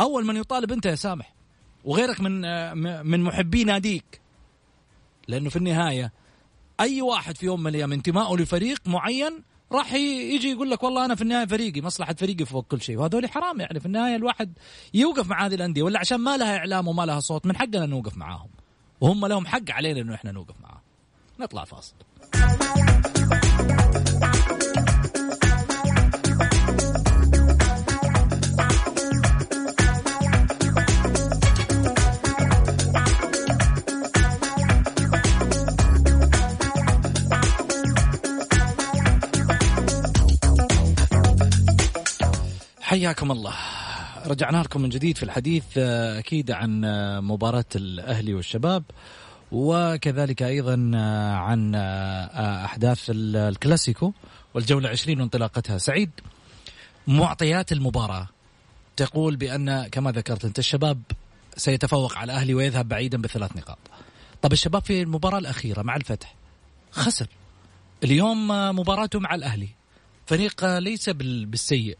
أول 0.00 0.26
من 0.26 0.36
يطالب 0.36 0.72
أنت 0.72 0.86
يا 0.86 0.94
سامح 0.94 1.34
وغيرك 1.84 2.20
من 2.20 2.40
من 3.06 3.22
محبي 3.22 3.64
ناديك. 3.64 4.27
لأنه 5.28 5.50
في 5.50 5.56
النهاية 5.56 6.12
أي 6.80 7.02
واحد 7.02 7.36
في 7.36 7.46
يوم 7.46 7.60
من 7.62 7.70
الأيام 7.70 7.92
انتمائه 7.92 8.36
لفريق 8.36 8.78
معين 8.86 9.42
راح 9.72 9.92
يجي 9.92 10.50
يقول 10.50 10.70
لك 10.70 10.82
والله 10.82 11.04
أنا 11.04 11.14
في 11.14 11.22
النهاية 11.22 11.46
فريقي 11.46 11.80
مصلحة 11.80 12.14
فريقي 12.14 12.44
فوق 12.44 12.66
كل 12.66 12.80
شيء. 12.80 12.98
وهذول 12.98 13.28
حرام 13.28 13.60
يعني 13.60 13.80
في 13.80 13.86
النهاية 13.86 14.16
الواحد 14.16 14.58
يوقف 14.94 15.28
مع 15.28 15.46
هذه 15.46 15.54
الأندية 15.54 15.82
ولا 15.82 15.98
عشان 15.98 16.18
ما 16.18 16.36
لها 16.36 16.56
إعلام 16.56 16.88
وما 16.88 17.02
لها 17.06 17.20
صوت 17.20 17.46
من 17.46 17.56
حقنا 17.56 17.86
نوقف 17.86 18.16
معاهم. 18.16 18.48
وهم 19.00 19.26
لهم 19.26 19.46
حق 19.46 19.70
علينا 19.70 20.00
إنه 20.00 20.14
إحنا 20.14 20.32
نوقف 20.32 20.54
معاهم. 20.60 20.80
نطلع 21.40 21.64
فاصل. 21.64 21.94
حياكم 42.98 43.32
الله. 43.32 43.54
رجعنا 44.26 44.62
لكم 44.62 44.80
من 44.80 44.88
جديد 44.88 45.16
في 45.16 45.22
الحديث 45.22 45.64
آه، 45.76 46.18
أكيد 46.18 46.50
عن 46.50 46.84
آه، 46.84 47.20
مباراة 47.20 47.64
الأهلي 47.76 48.34
والشباب 48.34 48.84
وكذلك 49.52 50.42
أيضا 50.42 50.90
آه، 50.94 51.32
عن 51.32 51.74
أحداث 52.64 53.10
الكلاسيكو 53.10 54.12
والجولة 54.54 54.88
20 54.88 55.20
وانطلاقتها. 55.20 55.78
سعيد 55.78 56.10
معطيات 57.06 57.72
المباراة 57.72 58.28
تقول 58.96 59.36
بأن 59.36 59.86
كما 59.86 60.12
ذكرت 60.12 60.44
أنت 60.44 60.58
الشباب 60.58 61.02
سيتفوق 61.56 62.16
على 62.16 62.32
الأهلي 62.32 62.54
ويذهب 62.54 62.88
بعيدا 62.88 63.18
بثلاث 63.18 63.56
نقاط. 63.56 63.78
طب 64.42 64.52
الشباب 64.52 64.84
في 64.84 65.02
المباراة 65.02 65.38
الأخيرة 65.38 65.82
مع 65.82 65.96
الفتح 65.96 66.34
خسر. 66.90 67.26
اليوم 68.04 68.48
مباراته 68.78 69.18
مع 69.20 69.34
الأهلي. 69.34 69.68
فريق 70.26 70.78
ليس 70.78 71.10
بالسيء. 71.10 71.98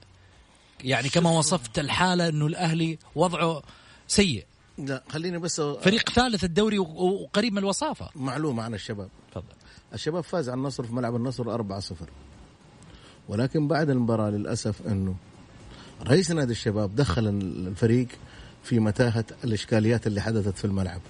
يعني 0.85 1.09
كما 1.09 1.31
وصفت 1.31 1.79
الحالة 1.79 2.29
إنه 2.29 2.47
الأهلي 2.47 2.99
وضعه 3.14 3.62
سيء. 4.09 4.47
لا 4.79 5.03
خليني 5.09 5.38
بس 5.38 5.61
أ... 5.61 5.81
فريق 5.81 6.11
ثالث 6.11 6.45
الدوري 6.45 6.79
وقريب 6.79 7.53
من 7.53 7.59
الوصافة. 7.59 8.11
معلومة 8.17 8.62
عن 8.62 8.75
الشباب. 8.75 9.09
تفضل. 9.31 9.45
الشباب 9.95 10.23
فاز 10.25 10.49
على 10.49 10.59
النصر 10.59 10.83
في 10.85 10.93
ملعب 10.93 11.17
النصر 11.17 11.59
4-0 11.81 11.95
ولكن 13.29 13.69
بعد 13.69 13.91
المباراة 13.91 14.31
للأسف 14.31 14.87
إنه 14.87 15.14
رئيس 16.07 16.31
نادي 16.31 16.53
الشباب 16.53 16.97
دخل 16.97 17.29
الفريق 17.29 18.09
في 18.62 18.81
متاهة 18.81 19.25
الإشكاليات 19.44 20.07
اللي 20.07 20.21
حدثت 20.21 20.59
في 20.59 20.64
الملعب. 20.64 21.01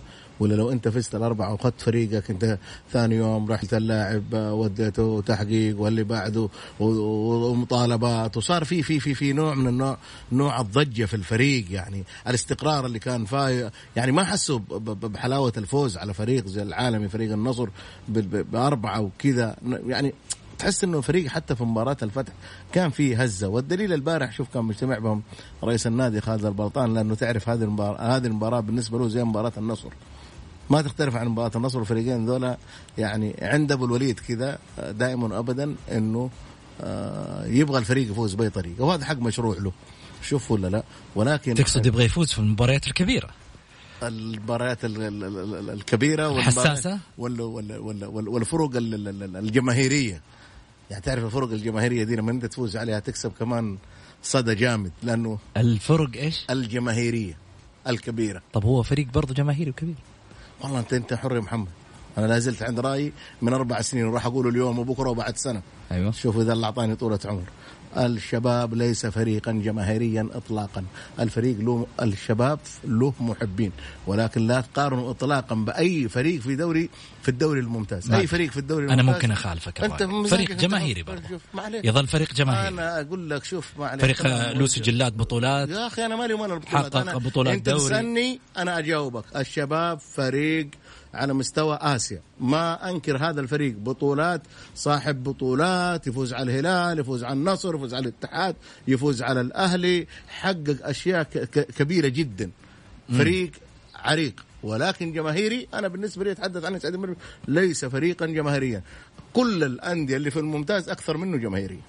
ولا 0.41 0.55
لو 0.55 0.73
أنت 0.73 0.89
فزت 0.89 1.15
الأربعة 1.15 1.53
واخذت 1.53 1.81
فريقك 1.81 2.31
أنت 2.31 2.59
ثاني 2.93 3.15
يوم 3.15 3.53
رحت 3.53 3.75
اللاعب 3.75 4.25
وديته 4.33 5.23
تحقيق 5.27 5.81
واللي 5.81 6.05
بعده 6.05 6.49
ومطالبات. 6.81 8.37
وصار 8.37 8.65
في 8.65 8.83
في 8.83 9.01
في 9.01 9.15
في 9.15 9.33
نوع 9.33 9.55
من 9.55 9.67
النوع 9.67 9.99
نوع 10.33 10.61
الضجة 10.61 11.05
في 11.05 11.15
الفريق 11.15 11.65
يعني 11.71 12.05
الاستقرار 12.29 12.87
اللي 12.87 12.99
كان 12.99 13.25
فاي 13.25 13.71
يعني 13.97 14.13
ما 14.13 14.25
حسوا 14.25 14.59
بحلاوة 14.59 15.53
الفوز 15.57 15.97
على 15.97 16.15
فريق 16.15 16.47
زي 16.47 16.63
العالمي 16.63 17.09
فريق 17.09 17.33
النصر 17.33 17.69
بأربعة 18.09 19.01
وكذا. 19.01 19.57
يعني 19.87 20.15
تحس 20.59 20.85
إنه 20.85 21.01
فريق 21.01 21.27
حتى 21.27 21.57
في 21.57 21.65
مباراة 21.65 21.97
الفتح 22.03 22.33
كان 22.73 22.91
فيه 22.91 23.23
هزة. 23.23 23.49
والدليل 23.49 23.93
البارح 23.93 24.33
شوف 24.33 24.49
كان 24.55 24.65
مجتمع 24.65 24.99
بهم 24.99 25.23
رئيس 25.65 25.87
النادي 25.87 26.21
خالد 26.21 26.45
البلطان 26.45 26.95
لأنه 26.95 27.15
تعرف 27.15 27.49
هذه 27.49 27.63
المباراه 27.63 28.17
هذه 28.17 28.27
المباراة 28.27 28.61
بالنسبة 28.61 28.99
له 28.99 29.09
زي 29.09 29.25
مباراة 29.25 29.53
النصر. 29.57 29.89
ما 30.71 30.83
تختلف 30.83 31.17
عن 31.17 31.29
مباراة 31.29 31.51
النصر 31.57 31.79
والفريقين 31.79 32.27
ذولا 32.27 32.57
يعني 32.99 33.35
عند 33.43 33.73
أبو 33.73 33.85
الوليد 33.85 34.21
كذا 34.21 34.59
دائما 34.91 35.39
ابدا 35.39 35.77
إنه 35.93 36.31
آه، 36.81 37.47
يبغى 37.47 37.79
الفريق 37.79 38.11
يفوز 38.11 38.35
بأي 38.35 38.51
طريقة 38.51 38.85
وهذا 38.85 39.05
حق 39.05 39.17
مشروع 39.17 39.57
له. 39.59 39.73
شوف 40.23 40.51
ولا 40.51 40.69
لا؟ 40.69 40.83
ولكن 41.15 41.55
تقصد 41.55 41.87
يبغى 41.87 42.05
يفوز 42.05 42.33
في 42.33 42.39
المباريات 42.39 42.87
الكبيرة. 42.87 43.31
المباريات 44.03 44.79
الكبيرة 44.85 46.39
الحساسة؟ 46.39 46.99
ولا 47.19 47.45
ولا 47.45 47.79
ولا 47.79 48.31
والفرق 48.31 48.71
الجماهيرية. 48.75 50.23
يعني 50.91 51.03
تعرف 51.03 51.25
الفرق 51.25 51.51
الجماهيرية 51.51 52.05
دي 52.05 52.17
لما 52.17 52.31
انت 52.31 52.47
تفوز 52.47 52.77
عليها 52.77 52.99
تكسب 52.99 53.33
كمان 53.39 53.79
صدى 54.23 54.55
جامد 54.55 54.93
لأنه 55.03 55.39
الفرق 55.57 56.11
إيش؟ 56.17 56.47
الجماهيرية 56.51 57.39
الكبيرة. 57.87 58.43
طب 58.53 58.65
هو 58.65 58.83
فريق 58.83 59.07
برضه 59.07 59.35
جماهيري 59.35 59.71
وكبير. 59.71 59.95
والله 60.61 60.81
انت 60.81 60.93
أنت 60.93 61.15
حر 61.15 61.35
يا 61.37 61.41
محمد. 61.41 61.69
أنا 62.19 62.27
لا 62.27 62.39
زلت 62.39 62.63
عند 62.63 62.81
رأيي 62.81 63.13
من 63.43 63.53
أربع 63.53 63.81
سنين 63.81 64.05
وراح 64.05 64.27
أقوله 64.27 64.51
اليوم 64.51 64.79
وبكره 64.79 65.11
وبعد 65.11 65.37
سنة. 65.37 65.63
أيوه. 65.93 66.11
شوف 66.11 66.39
إذا 66.39 66.53
الله 66.53 66.67
أعطاني 66.67 66.97
طولة 66.97 67.19
عمر. 67.25 67.43
الشباب 67.97 68.75
ليس 68.75 69.07
فريقا 69.07 69.53
جماهيريا 69.53 70.29
اطلاقا. 70.33 70.85
الفريق 71.21 71.61
له 71.61 71.87
الشباب 72.03 72.59
له 72.85 73.15
محبين 73.21 73.73
ولكن 74.07 74.47
لا 74.47 74.61
تقارنوا 74.61 75.11
اطلاقا 75.11 75.55
بأي 75.55 76.09
فريق 76.09 76.41
في 76.41 76.57
دوري 76.57 76.91
في 77.23 77.29
الدوري 77.29 77.61
الممتاز. 77.61 78.13
أي 78.13 78.27
فريق 78.27 78.51
في 78.51 78.57
الدوري 78.57 78.85
أنا 78.85 78.95
الممتاز؟ 78.95 79.15
ممكن 79.15 79.31
أخالفك 79.31 79.81
أنت 79.81 80.03
فريق 80.31 80.53
جماهيري 80.53 81.03
برضه. 81.03 81.23
يظل 81.85 82.07
فريق 82.07 82.35
جماهيري. 82.35 82.69
أنا 82.69 83.01
أقول 83.01 83.31
لك 83.31 83.45
شوف 83.45 83.73
ما 83.79 83.87
عليك 83.87 84.03
فريق 84.03 84.27
له 84.53 84.67
سجلات 84.67 85.13
بطولات. 85.13 85.69
يا 85.69 85.87
أخي 85.87 86.07
أنا 86.07 86.17
مالي 86.17 86.35
وأنا 86.35 86.55
البطولات 86.55 86.97
حقق 86.97 87.17
بطولات 87.17 87.55
أنت 87.55 87.69
دوري. 87.69 87.81
تسألني 87.81 88.41
أنا 88.59 88.79
أجاوبك. 88.79 89.25
الشباب 89.37 89.99
فريق 90.01 90.69
على 91.15 91.35
مستوى 91.35 91.79
آسيا. 91.81 92.21
ما 92.41 92.91
أنكر 92.91 93.17
هذا 93.17 93.41
الفريق. 93.41 93.75
بطولات 93.75 94.43
صاحب 94.75 95.23
بطولات 95.25 96.07
يفوز 96.07 96.33
على 96.35 96.43
الهلال 96.43 96.99
يفوز 96.99 97.25
على 97.25 97.33
النصر 97.33 97.75
يفوز 97.75 97.95
على 97.95 98.03
الاتحاد 98.09 98.57
يفوز 98.89 99.23
على 99.23 99.41
الأهلي. 99.41 100.07
حقق 100.29 100.77
أشياء 100.83 101.23
كبيرة 101.79 102.09
جدا. 102.09 102.51
فريق 103.09 103.51
عريق. 103.97 104.45
ولكن 104.63 105.13
جماهيري 105.13 105.69
أنا 105.75 105.89
بالنسبة 105.89 106.25
لي 106.25 106.33
أتحدث 106.33 106.65
عن 106.65 106.79
سعيد 106.79 107.17
ليس 107.49 107.85
فريقا 107.85 108.27
جماهيريا. 108.27 108.83
كل 109.33 109.65
الأندية 109.65 110.17
اللي 110.17 110.31
في 110.31 110.39
الممتاز 110.39 110.89
أكثر 110.89 111.17
منه 111.17 111.37
جماهيريه 111.37 111.81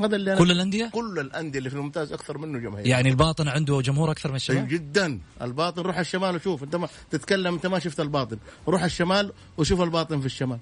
هذا 0.00 0.16
اللي 0.16 0.32
أنا 0.32 0.38
كل 0.38 0.50
الأندية؟ 0.50 0.90
كل 0.92 1.18
الأندية 1.18 1.58
اللي 1.58 1.70
في 1.70 1.76
الممتاز 1.76 2.12
أكثر 2.12 2.38
منه 2.38 2.58
جماهير. 2.58 2.86
يعني 2.86 3.08
الباطن 3.08 3.48
عنده 3.48 3.80
جمهور 3.80 4.10
أكثر 4.10 4.30
من 4.30 4.36
الشباب 4.36 4.68
جدا. 4.68 5.20
الباطن 5.42 5.82
روح 5.82 5.98
الشمال 5.98 6.36
وشوف. 6.36 6.62
أنت 6.62 6.76
ما 6.76 6.88
تتكلم 7.10 7.54
أنت 7.54 7.66
ما 7.66 7.78
شفت 7.78 8.00
الباطن. 8.00 8.38
روح 8.68 8.82
الشمال 8.82 9.32
وشوف 9.58 9.80
الباطن 9.80 10.20
في 10.20 10.26
الشمال. 10.26 10.58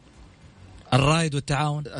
الرايد 0.92 1.34
والتعاون؟ 1.34 1.84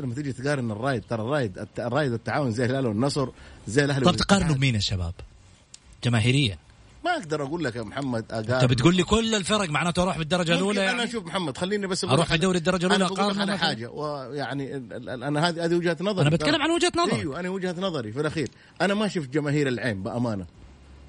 لما 0.00 0.14
تيجي 0.14 0.32
تقارن 0.32 0.70
الرايد 0.70 1.02
ترى 1.08 1.22
الرايد 1.22 1.66
الرايد 1.78 2.12
والتعاون 2.12 2.52
زي 2.52 2.64
الهلال 2.64 2.86
والنصر 2.86 3.28
زي 3.68 3.84
الأهلي 3.84 4.04
طب. 4.04 4.16
تقارنوا 4.16 4.54
بمين 4.54 4.76
الشباب 4.76 5.14
جماهيريا. 6.04 6.58
ما 7.16 7.22
أقدر 7.22 7.42
أقول 7.42 7.64
لك 7.64 7.76
يا 7.76 7.82
محمد 7.82 8.32
أنت 8.32 8.50
اقارن 8.50 8.66
بتقول 8.66 8.94
لي 8.96 9.02
كل 9.02 9.34
الفرق 9.34 9.68
معناته 9.70 10.02
أروح 10.02 10.18
بالدرجة 10.18 10.54
الأولى 10.54 10.80
أنا 10.80 10.90
يعني؟ 10.90 11.04
أشوف 11.04 11.24
محمد 11.26 11.58
خليني 11.58 11.86
بس 11.86 12.04
في 12.06 12.12
على- 12.12 12.34
دوري 12.34 12.58
أنا 12.58 12.78
بقول 12.78 13.00
لك 13.00 13.18
أقارنه 13.20 13.40
على؟ 13.42 13.58
حاجة 13.58 13.90
ويعني 13.90 14.76
أنا 15.08 15.48
هذه 15.48 15.64
هذه 15.64 15.74
وجهة 15.74 15.96
نظري. 16.00 16.22
أنا 16.22 16.30
بتكلم 16.30 16.62
عن 16.62 16.70
وجهة 16.70 16.92
نظر. 16.96 17.16
أيوه 17.16 17.40
أنا 17.40 17.48
وجهة 17.48 17.74
نظري. 17.78 18.12
في 18.12 18.20
الأخير 18.20 18.48
أنا 18.80 18.94
ما 18.94 19.08
شفت 19.08 19.28
جماهير 19.28 19.68
العين 19.68 20.02
بأمانة. 20.02 20.46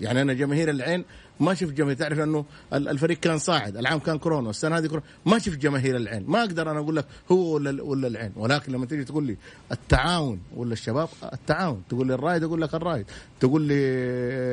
يعني 0.01 0.21
أنا 0.21 0.33
جماهير 0.33 0.69
العين 0.69 1.05
ما 1.39 1.53
شفت 1.53 1.73
جماهير. 1.73 1.97
تعرف 1.97 2.19
أنه 2.19 2.45
ال- 2.73 2.87
الفريق 2.89 3.19
كان 3.19 3.37
صاعد 3.37 3.77
العام 3.77 3.99
كان 3.99 4.17
كورونا 4.17 4.49
السنة 4.49 4.77
هذه 4.77 4.87
كورونا. 4.87 5.05
ما 5.25 5.39
شفت 5.39 5.57
جماهير 5.57 5.95
العين. 5.95 6.23
ما 6.27 6.39
أقدر 6.39 6.71
أنا 6.71 6.79
أقول 6.79 6.95
لك 6.95 7.05
هو 7.31 7.53
ولا 7.53 7.83
ولا 7.83 8.07
العين. 8.07 8.31
ولكن 8.35 8.71
لما 8.71 8.85
تيجي 8.85 9.03
تقول 9.03 9.23
لي 9.23 9.37
التعاون 9.71 10.39
ولا 10.55 10.73
الشباب 10.73 11.09
التعاون. 11.33 11.83
تقول 11.89 12.07
لي 12.07 12.13
الرايد 12.13 12.43
أقول 12.43 12.61
لك 12.61 12.75
الرايد 12.75 13.05
تقول 13.39 13.61
لي 13.61 13.75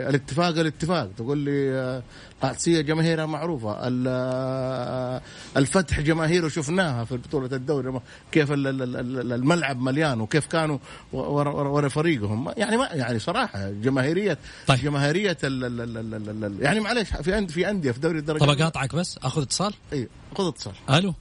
الاتفاق 0.08 0.58
الاتفاق. 0.58 1.10
تقول 1.16 1.38
لي 1.38 1.72
آه، 1.72 2.02
قادسيه 2.42 2.80
جماهيرها 2.80 3.26
معروفة. 3.26 3.88
ال- 3.88 5.20
الفتح 5.56 6.00
جماهيره 6.00 6.48
شفناها 6.48 7.04
في 7.04 7.16
بطولة 7.16 7.56
الدوري. 7.56 8.00
كيف 8.32 8.52
ال- 8.52 8.66
ال- 8.66 8.96
ال- 8.96 9.32
الملعب 9.32 9.80
مليان 9.80 10.20
وكيف 10.20 10.46
كانوا 10.46 10.78
ورا 11.12 11.88
فريقهم. 11.88 12.52
يعني 12.56 12.76
ما 12.76 12.88
يعني 12.92 13.18
صراحة 13.18 13.70
جماهيريه 13.70 14.38
طيب. 14.66 14.78
جماهيرية 14.78 15.36
ال 15.44 15.64
ال 15.64 15.80
ال 15.80 15.96
ال 15.98 16.14
ال 16.28 16.44
ال 16.44 16.62
يعني 16.62 16.80
معلش 16.80 17.10
في 17.10 17.38
أند 17.38 17.50
في 17.50 17.70
أندية 17.70 17.90
في 17.90 18.00
دوري 18.00 18.18
الدرجة 18.18 18.38
طب. 18.44 18.50
أقاطعك 18.50 18.94
بس 18.94 19.18
أخذ 19.22 19.42
اتصال؟ 19.42 19.74
أيوه 19.92 20.08
خذ 20.36 20.46
اتصال. 20.48 20.72
ألو. 20.90 21.14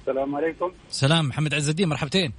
السلام 0.00 0.34
عليكم. 0.36 0.72
سلام 0.90 1.28
محمد 1.28 1.54
عز 1.54 1.68
الدين 1.68 1.88
مرحبتين. 1.88 2.32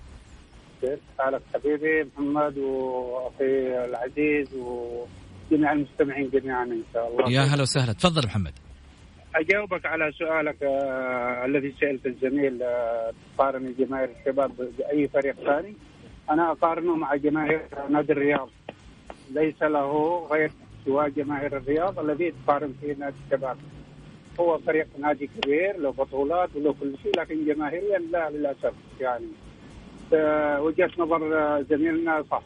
كيف 0.82 1.00
حالك 1.20 1.42
حبيبي؟ 1.54 2.10
محمد 2.18 2.58
وأخي 2.58 3.86
العزيز 3.86 4.48
وجميع 5.52 5.72
المستمعين 5.72 6.30
جميعا 6.30 6.64
إن 6.64 6.84
شاء 6.94 7.08
الله. 7.08 7.32
يا 7.32 7.42
هلا 7.42 7.62
وسهلا. 7.62 7.94
تفضل 7.94 8.26
محمد. 8.26 8.54
أجاوبك 9.36 9.86
على 9.86 10.12
سؤالك 10.12 10.64
آه 10.64 11.46
الذي 11.46 11.74
سألت 11.82 12.06
الزميل 12.06 12.64
آه 12.64 13.12
تقارن 13.38 13.74
جماهير 13.80 14.10
الشباب 14.20 14.52
بأي 14.78 15.08
فريق 15.08 15.36
ثاني. 15.46 15.74
أنا 16.30 16.52
أقارنه 16.52 16.96
مع 16.96 17.16
جماهير 17.16 17.62
نادي 17.90 18.12
الرياض. 18.12 18.50
ليس 19.32 19.64
له 19.64 20.26
غير 20.32 20.52
سوى 20.86 21.10
جماهير 21.10 21.58
الرياض 21.58 22.00
الذي 22.00 22.34
تقارن 22.46 22.74
فيه 22.82 22.96
نادي 23.00 23.16
الشباب. 23.26 23.58
هو 24.40 24.58
فريق 24.58 24.88
نادي 25.00 25.28
كبير 25.28 25.78
له 25.78 25.92
بطولات 25.92 26.50
وله 26.56 26.74
كل 26.80 26.96
شيء 27.04 27.20
لكن 27.20 27.46
جماهيريا 27.46 28.00
لا 28.00 28.30
للأسف 28.30 28.74
يعني. 29.00 29.28
آه، 30.14 30.62
وجهة 30.62 30.92
نظر 30.98 31.38
آه، 31.38 31.62
زميلنا 31.70 32.24
صح. 32.32 32.44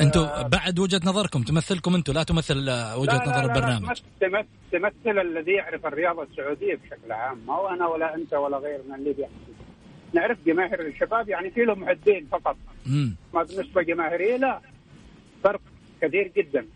أنتم 0.00 0.26
بعد 0.48 0.78
وجهة 0.78 1.00
نظركم 1.04 1.42
تمثلكم 1.42 1.94
أنتم 1.94 2.12
لا 2.12 2.22
تمثل 2.22 2.68
آه، 2.68 2.98
وجهة 2.98 3.12
لا 3.18 3.24
لا 3.24 3.30
نظر 3.30 3.40
لا 3.40 3.46
لا، 3.46 3.54
البرنامج. 3.54 3.98
تمثل 4.20 4.46
تمثل 4.72 5.18
الذي 5.18 5.52
يعرف 5.52 5.86
الرياضة 5.86 6.22
السعودية 6.22 6.74
بشكل 6.74 7.12
عام 7.12 7.38
ما 7.46 7.54
هو 7.54 7.68
أنا 7.68 7.86
ولا 7.86 8.14
أنت 8.14 8.34
ولا 8.34 8.56
غيرنا 8.58 8.94
اللي 8.96 9.12
بيحكي. 9.12 9.32
نعرف 10.14 10.38
جماهير 10.46 10.86
الشباب 10.86 11.28
يعني 11.28 11.50
في 11.50 11.60
لهم 11.64 11.88
حدين 11.88 12.26
فقط. 12.32 12.56
امم 12.86 13.16
ما 13.34 13.42
بالنسبة 13.42 13.82
جماهيريه 13.82 14.36
لا. 14.36 14.60
فرق 15.44 15.60
كثير 16.02 16.32
جدا. 16.36 16.66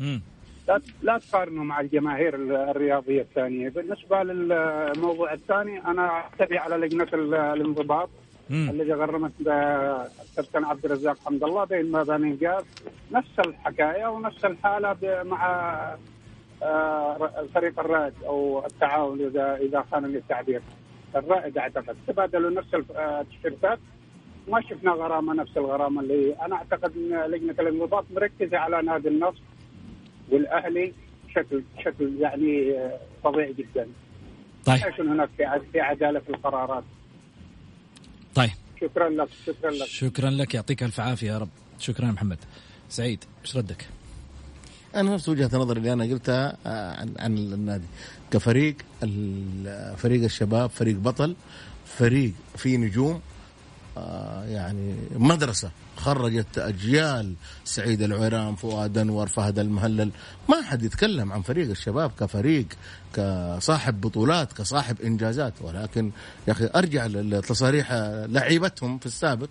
امم 0.00 0.20
لا 0.68 0.80
لا 1.02 1.18
تقارنه 1.18 1.64
مع 1.64 1.80
الجماهير 1.80 2.34
الرياضية 2.70 3.20
الثانية. 3.22 3.68
بالنسبة 3.68 4.22
للموضوع 4.22 5.32
الثاني 5.32 5.78
أنا 5.86 6.22
أتبع 6.40 6.60
على 6.60 6.76
لجنة 6.76 7.08
ال- 7.14 7.34
الانضباط. 7.34 8.10
مم. 8.50 8.70
الذي 8.70 8.92
غرمت 8.92 9.32
الكابتن 9.40 10.64
عبد 10.64 10.84
الرزاق 10.84 11.16
حمد 11.26 11.44
الله 11.44 11.64
بين 11.64 12.36
جاب 12.40 12.64
نفس 13.12 13.38
الحكاية 13.38 14.06
ونفس 14.06 14.44
الحالة 14.44 14.96
مع 15.22 15.46
آه، 16.62 17.40
الفريق 17.40 17.80
الرائد 17.80 18.12
أو 18.26 18.66
التعاون 18.66 19.20
إذا 19.20 19.56
إذا 19.56 19.84
خان 19.92 20.04
التعبير 20.04 20.62
الرائد 21.16 21.58
أعتقد 21.58 21.96
تبادلوا 22.06 22.50
نفس 22.50 22.74
الف- 22.74 22.92
آه، 22.92 23.20
التيشيرتات 23.20 23.78
ما 24.48 24.60
شفنا 24.60 24.90
غرامة 24.92 25.34
نفس 25.34 25.56
الغرامة 25.56 26.00
اللي 26.00 26.34
أنا 26.42 26.56
أعتقد 26.56 26.92
إن 26.96 27.30
لجنة 27.30 27.54
الانضباط 27.60 28.04
مركزة 28.14 28.58
على 28.58 28.82
نادي 28.82 29.08
النصر 29.08 29.42
والأهلي 30.30 30.92
بشكل 31.28 31.62
بشكل 31.78 32.16
يعني 32.20 32.78
آه، 32.78 32.98
فظيع 33.24 33.50
جدا. 33.50 33.88
طيب. 34.66 34.76
هناك 35.08 35.28
في 35.36 35.44
عد- 35.44 35.66
في 35.72 35.80
عدالة 35.80 36.20
في 36.20 36.30
القرارات. 36.30 36.84
شكرا 38.80 39.08
لك 39.08 39.28
شكرا 39.46 39.70
لك. 39.70 39.86
شكرا 39.86 40.30
لك 40.30 40.54
يعطيك 40.54 40.82
ألف 40.82 41.00
عافية 41.00 41.26
يا 41.32 41.38
رب. 41.38 41.48
شكرا 41.78 42.06
يا 42.06 42.12
محمد. 42.12 42.38
سعيد 42.90 43.24
إيش 43.44 43.56
ردك؟ 43.56 43.86
أنا 44.94 45.14
نفس 45.14 45.28
وجهة 45.28 45.50
نظري 45.52 45.78
اللي 45.78 45.92
أنا 45.92 46.04
قلتها 46.04 46.56
آه، 46.66 47.00
عن 47.00 47.14
عن 47.18 47.38
النادي. 47.38 47.86
كفريق 48.30 48.76
فريق 49.96 50.24
الشباب 50.24 50.70
فريق 50.70 50.96
بطل 50.96 51.36
فريق 51.98 52.32
فيه 52.56 52.76
نجوم 52.76 53.20
يعني 54.46 54.94
مدرسة 55.16 55.70
خرجت 55.96 56.58
أجيال 56.58 57.34
سعيد 57.64 58.02
العويران 58.02 58.54
فؤاد 58.54 58.98
أنور 58.98 59.26
فهد 59.26 59.58
المهلل. 59.58 60.10
ما 60.48 60.62
حد 60.62 60.82
يتكلم 60.82 61.32
عن 61.32 61.42
فريق 61.42 61.70
الشباب 61.70 62.10
كفريق 62.20 62.66
كصاحب 63.14 64.00
بطولات 64.00 64.52
كصاحب 64.52 65.00
إنجازات. 65.00 65.54
ولكن 65.60 66.10
يا 66.48 66.52
أخي 66.52 66.70
أرجع 66.76 67.06
لتصاريح 67.06 67.92
لعيبتهم 68.28 68.98
في 68.98 69.06
السابق. 69.06 69.48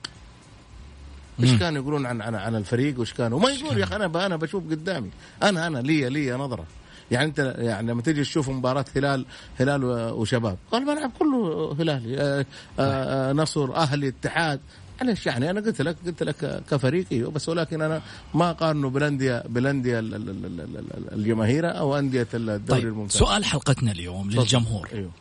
إيش. 1.44 1.60
كانوا 1.60 1.82
يقولون 1.82 2.06
عن 2.06 2.22
عن, 2.22 2.36
عن 2.36 2.56
الفريق 2.56 2.98
وإيش 3.00 3.14
كانوا؟ 3.14 3.38
وما 3.38 3.50
يقول 3.50 3.78
يا 3.78 3.84
أخي 3.84 3.96
أنا 3.96 4.26
أنا 4.26 4.36
بشوف 4.36 4.64
قدامي. 4.64 5.10
أنا 5.44 5.68
أنا 5.68 5.80
لي 5.80 6.10
لي 6.10 6.32
نظرة. 6.32 6.66
يعني 7.12 7.26
أنت 7.26 7.56
يعني 7.58 7.92
لما 7.92 8.02
تيجي 8.02 8.22
تشوف 8.22 8.50
مباراة 8.50 8.86
هلال 8.96 9.26
هلال 9.60 9.86
وشباب 10.14 10.58
الملعب 10.74 11.12
كله 11.20 11.72
هلالي. 11.80 12.18
آه، 12.18 12.46
آه، 12.80 13.30
آه، 13.30 13.34
نصر 13.34 13.76
أهلي 13.76 14.08
اتحاد. 14.08 14.60
معلش 15.02 15.26
يعني؟ 15.26 15.50
أنا 15.50 15.62
قلت 15.62 15.82
لك 15.82 15.98
قلت 16.06 16.24
لك 16.24 16.64
كفريق 16.72 17.06
أيوه 17.12 17.32
بس 17.32 17.50
ولكن 17.50 17.82
أنا 17.82 18.02
ما 18.34 18.50
أقارنه 18.50 18.90
بالانديه 18.90 19.44
بالأندية 19.50 20.00
ال- 20.00 20.16
ال- 20.16 20.30
ال- 20.30 20.46
ال- 20.46 20.78
ال- 20.78 21.14
الجماهيرة 21.14 21.68
أو 21.68 21.98
أندية 21.98 22.28
الدوري 22.34 22.82
طيب 22.82 22.88
الممتاز. 22.88 23.18
سؤال 23.20 23.46
حلقتنا 23.46 23.92
اليوم. 23.92 24.32
للجمهور. 24.32 24.90
أيوه. 24.94 25.12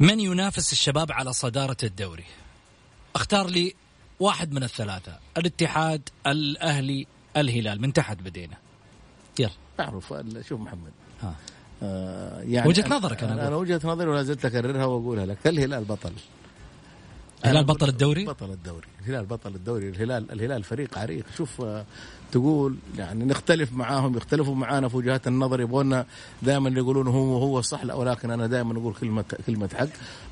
من 0.00 0.20
ينافس 0.20 0.72
الشباب 0.72 1.12
على 1.12 1.32
صدارة 1.32 1.76
الدوري؟ 1.82 2.24
أختار 3.14 3.46
لي 3.50 3.74
واحد 4.20 4.52
من 4.52 4.62
الثلاثة 4.62 5.18
الاتحاد 5.36 6.08
الأهلي 6.26 7.06
الهلال. 7.36 7.80
من 7.82 7.92
تحت 7.92 8.16
بدينا. 8.22 8.56
يلا. 9.38 9.50
ال- 10.10 10.44
شوف 10.48 10.60
محمد. 10.60 10.92
ها. 11.22 11.34
آه 11.82 12.40
يعني 12.42 12.74
أنا- 12.74 12.92
نظرك 12.92 13.22
أنا 13.22 13.32
أنا, 13.32 13.40
أقول. 13.42 13.46
أنا 13.52 13.56
وجهة 13.56 13.80
نظري 13.84 14.08
ولا 14.10 14.22
زلت 14.22 14.44
أكررها 14.44 14.84
وأقولها 14.84 15.26
لك. 15.26 15.46
الهلال 15.46 15.84
بطل. 15.84 16.12
الهلال 17.44 17.64
بطل 17.64 17.88
الدوري؟ 17.88 18.24
بطل 18.24 18.50
الدوري. 18.50 18.86
الهلال 19.00 19.26
بطل 19.26 19.54
الدوري. 19.54 19.88
الهلال 19.88 20.32
الهلال 20.32 20.62
فريق 20.62 20.98
عريق. 20.98 21.24
شوف 21.36 21.60
آه، 21.60 21.84
تقول 22.32 22.76
يعني 22.98 23.24
نختلف 23.24 23.72
معاهم 23.72 24.16
يختلفوا 24.16 24.54
معانا 24.54 24.88
في 24.88 24.96
وجهات 24.96 25.26
النظر 25.26 25.60
يبغونا 25.60 26.06
دائما 26.42 26.70
يقولون 26.70 27.06
هو 27.08 27.38
هو 27.38 27.60
صح 27.60 27.84
لا 27.84 27.94
ولكن 27.94 28.30
أنا 28.30 28.46
دائما 28.46 28.78
أقول 28.78 28.94
كلمه 28.94 29.24
كلمة 29.46 29.70
حق. 29.74 29.86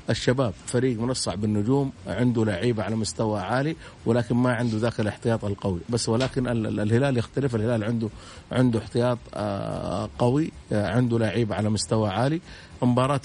الشباب 0.09 0.53
فريق 0.65 0.99
منصع 0.99 1.35
بالنجوم 1.35 1.91
عنده 2.07 2.45
لعيبة 2.45 2.83
على 2.83 2.95
مستوى 2.95 3.39
عالي 3.39 3.75
ولكن 4.05 4.35
ما 4.35 4.53
عنده 4.53 4.77
ذاك 4.77 4.99
الاحتياط 4.99 5.45
القوي. 5.45 5.79
بس 5.89 6.09
ولكن 6.09 6.47
الهلال 6.47 7.17
يختلف. 7.17 7.55
الهلال 7.55 7.83
عنده 7.83 8.09
عنده 8.51 8.79
احتياط 8.79 9.17
آه، 9.33 10.09
قوي 10.19 10.51
آه، 10.71 10.87
عنده 10.87 11.19
لعيبة 11.19 11.55
على 11.55 11.69
مستوى 11.69 12.09
عالي. 12.09 12.41
مباراة 12.81 13.17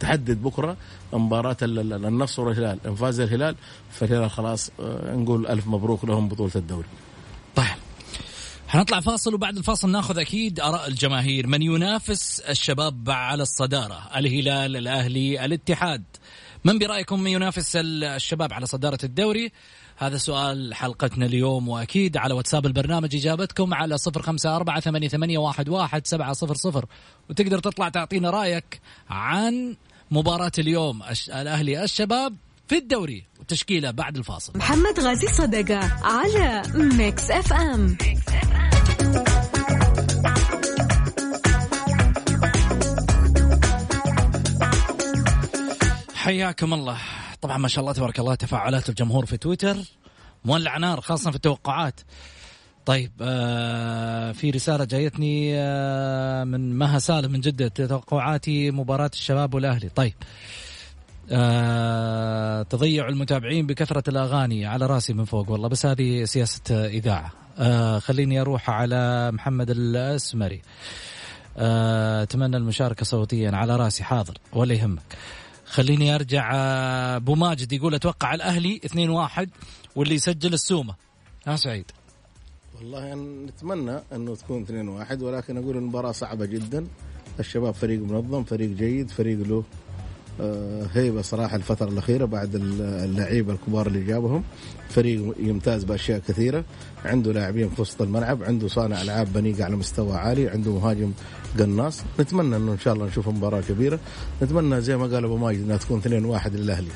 تحدد 0.00 0.42
بكرة 0.42 0.76
مباراة 1.12 1.56
النصر 1.62 2.42
والهلال. 2.42 2.78
إن 2.86 2.94
فاز 2.94 3.20
الهلال 3.20 3.56
فالهلال 3.90 4.30
خلاص 4.30 4.70
آه، 4.80 5.14
نقول 5.14 5.46
ألف 5.46 5.66
مبروك 5.66 6.04
لهم 6.04 6.28
بطولة 6.28 6.52
الدوري. 6.56 6.88
طيب. 7.56 7.66
حنطلع 8.68 9.00
فاصل 9.00 9.34
وبعد 9.34 9.56
الفاصل 9.56 9.90
ناخذ 9.90 10.18
أكيد 10.18 10.60
آراء 10.60 10.88
الجماهير. 10.88 11.46
من 11.46 11.62
ينافس 11.62 12.40
الشباب 12.40 13.10
على 13.10 13.42
الصدارة؟ 13.42 14.10
الهلال 14.16 14.76
الأهلي 14.76 15.44
الاتحاد. 15.44 16.04
من 16.64 16.78
برأيكم 16.78 17.20
من 17.20 17.30
ينافس 17.30 17.76
الشباب 17.76 18.52
على 18.52 18.66
صدارة 18.66 18.98
الدوري؟ 19.04 19.52
هذا 20.00 20.16
سؤال 20.16 20.74
حلقتنا 20.74 21.26
اليوم 21.26 21.68
وأكيد 21.68 22.16
على 22.16 22.34
واتساب 22.34 22.66
البرنامج 22.66 23.16
إجابتكم 23.16 23.74
على 23.74 23.98
صفر 23.98 24.22
خمسة 24.22 24.56
أربعة 24.56 24.80
ثمانية, 24.80 25.08
ثمانية 25.08 25.38
واحد, 25.38 25.68
واحد 25.68 26.06
سبعة 26.06 26.32
صفر 26.32 26.54
صفر. 26.54 26.86
وتقدر 27.30 27.58
تطلع 27.58 27.88
تعطينا 27.88 28.30
رأيك 28.30 28.80
عن 29.10 29.76
مباراة 30.10 30.52
اليوم 30.58 31.02
الأهلي 31.28 31.84
الشباب 31.84 32.36
في 32.68 32.76
الدوري 32.76 33.24
وتشكيله 33.40 33.90
بعد 33.90 34.16
الفاصل. 34.16 34.52
محمد 34.58 35.00
غازي 35.00 35.26
صدقة 35.26 35.78
على 36.02 36.62
Mix 36.74 37.30
FM 37.30 37.96
حياكم 46.14 46.74
الله. 46.74 46.98
طبعا 47.40 47.58
ما 47.58 47.68
شاء 47.68 47.80
الله 47.80 47.92
تبارك 47.92 48.18
الله 48.18 48.34
تفاعلات 48.34 48.88
الجمهور 48.88 49.26
في 49.26 49.36
تويتر 49.36 49.76
مولع 50.44 50.78
نار 50.78 51.00
خاصة 51.00 51.30
في 51.30 51.36
التوقعات. 51.36 52.00
طيب 52.86 53.12
آه 53.20 54.32
في 54.32 54.50
رسالة 54.50 54.84
جايتني 54.84 55.52
آه 55.54 56.44
من 56.44 56.78
مها 56.78 56.98
سالم 56.98 57.32
من 57.32 57.40
جدة 57.40 57.68
توقعاتي 57.68 58.70
مباراة 58.70 59.10
الشباب 59.12 59.54
والأهلي. 59.54 59.88
طيب 59.88 60.14
آه 61.30 62.62
تضيع 62.62 63.08
المتابعين 63.08 63.66
بكثرة 63.66 64.02
الأغاني 64.08 64.66
على 64.66 64.86
رأسي 64.86 65.12
من 65.12 65.24
فوق. 65.24 65.50
والله 65.50 65.68
بس 65.68 65.86
هذه 65.86 66.24
سياسة 66.24 66.86
إذاعة. 66.86 67.32
آه 67.58 67.98
خليني 67.98 68.40
أروح 68.40 68.70
على 68.70 69.30
محمد 69.32 69.70
الأسمري. 69.70 70.62
آه 71.56 72.22
أتمنى 72.22 72.56
المشاركة 72.56 73.04
صوتيا 73.04 73.50
على 73.50 73.76
رأسي 73.76 74.04
حاضر 74.04 74.38
ولا 74.52 74.74
يهمك 74.74 75.16
خليني 75.70 76.14
أرجع 76.14 76.50
آه، 76.54 77.16
أبو 77.16 77.34
ماجد 77.34 77.72
يقول 77.72 77.94
أتوقع 77.94 78.34
الأهلي 78.34 78.80
2-1 78.84 79.48
واللي 79.96 80.14
يسجل 80.14 80.52
السومة. 80.54 80.94
ها 81.46 81.56
سعيد. 81.56 81.84
والله 82.76 83.14
نتمنى 83.46 83.98
أنه 84.12 84.36
تكون 84.36 84.62
2-1 84.64 85.22
ولكن 85.22 85.56
أقول 85.56 85.76
المباراة 85.76 86.12
صعبة 86.12 86.46
جدا. 86.46 86.86
الشباب 87.40 87.74
فريق 87.74 88.00
منظم 88.00 88.44
فريق 88.44 88.70
جيد 88.70 89.10
فريق 89.10 89.38
له 89.38 89.64
هيبه 90.94 91.22
صراحة 91.22 91.56
الفترة 91.56 91.88
الأخيرة 91.88 92.24
بعد 92.24 92.50
اللعيبة 92.54 93.52
الكبار 93.52 93.86
اللي 93.86 94.04
جابهم. 94.04 94.44
فريق 94.88 95.34
يمتاز 95.40 95.84
بأشياء 95.84 96.18
كثيرة. 96.28 96.64
عنده 97.04 97.32
لاعبين 97.32 97.68
في 97.70 97.80
وسط 97.80 98.02
الملعب 98.02 98.42
عنده 98.42 98.68
صانع 98.68 99.02
ألعاب 99.02 99.32
بنيقه 99.32 99.64
على 99.64 99.76
مستوى 99.76 100.16
عالي 100.16 100.48
عنده 100.48 100.72
مهاجم 100.72 101.12
قناص. 101.58 102.02
نتمنى 102.20 102.56
إنه 102.56 102.72
إن 102.72 102.78
شاء 102.78 102.94
الله 102.94 103.06
نشوف 103.06 103.28
مباراة 103.28 103.60
كبيرة. 103.60 104.00
نتمنى 104.42 104.80
زي 104.80 104.96
ما 104.96 105.06
قال 105.06 105.24
أبو 105.24 105.36
ماجد 105.36 105.60
إنها 105.60 105.76
تكون 105.76 106.00
2-1 106.00 106.54
للأهلي. 106.54 106.90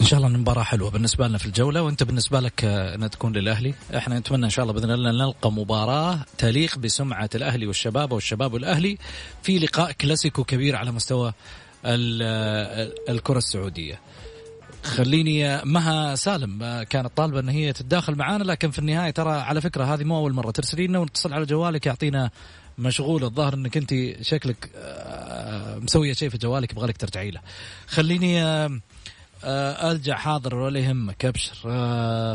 إن 0.00 0.06
شاء 0.06 0.18
الله 0.18 0.28
مباراة 0.28 0.62
حلوة 0.62 0.90
بالنسبة 0.90 1.28
لنا 1.28 1.38
في 1.38 1.46
الجولة 1.46 1.82
وأنت 1.82 2.02
بالنسبة 2.02 2.40
لك 2.40 2.64
آه، 2.64 2.94
إنها 2.94 3.08
تكون 3.08 3.32
للأهلي. 3.32 3.74
إحنا 3.96 4.18
نتمنى 4.18 4.44
إن 4.44 4.50
شاء 4.50 4.62
الله 4.62 4.74
بإذن 4.74 4.90
الله 4.90 5.10
نلقى 5.10 5.52
مباراة 5.52 6.18
تليق 6.38 6.78
بسمعة 6.78 7.30
الأهلي 7.34 7.66
والشباب 7.66 8.12
والشباب 8.12 8.54
والأهلي 8.54 8.98
في 9.42 9.58
لقاء 9.58 9.92
كلاسيكو 9.92 10.44
كبير 10.44 10.76
على 10.76 10.92
مستوى 10.92 11.32
الكرة 11.84 13.38
السعودية. 13.38 14.00
خليني 14.82 15.64
مها 15.64 16.14
سالم 16.14 16.82
كانت 16.82 17.16
طالبة 17.16 17.40
إن 17.40 17.48
هي 17.48 17.72
تتداخل 17.72 18.14
معانا 18.14 18.42
لكن 18.44 18.70
في 18.70 18.78
النهاية 18.78 19.10
ترى 19.10 19.32
على 19.32 19.60
فكرة 19.60 19.84
هذه 19.84 20.04
مو 20.04 20.16
أول 20.16 20.32
مرة. 20.32 20.50
ترسلي 20.50 20.86
لنا 20.86 20.98
ونتصل 20.98 21.32
على 21.32 21.46
جوالك 21.46 21.86
يعطينا 21.86 22.30
مشغول 22.78 23.24
الظاهر 23.24 23.54
إنك 23.54 23.76
أنت 23.76 23.94
شكلك 24.22 24.70
آه، 24.76 25.78
مسوية 25.78 26.12
شيء 26.12 26.28
في 26.28 26.38
جوالك 26.38 26.72
يبغى 26.72 26.86
لك 26.86 26.96
ترجعي 26.96 27.30
له. 27.30 27.40
خليني 27.86 28.42
آه، 28.42 28.80
آه، 29.44 29.90
أرجع 29.90 30.16
حاضر 30.16 30.54
ولا 30.54 30.80
يهمك 30.80 31.24
أبشر. 31.24 31.56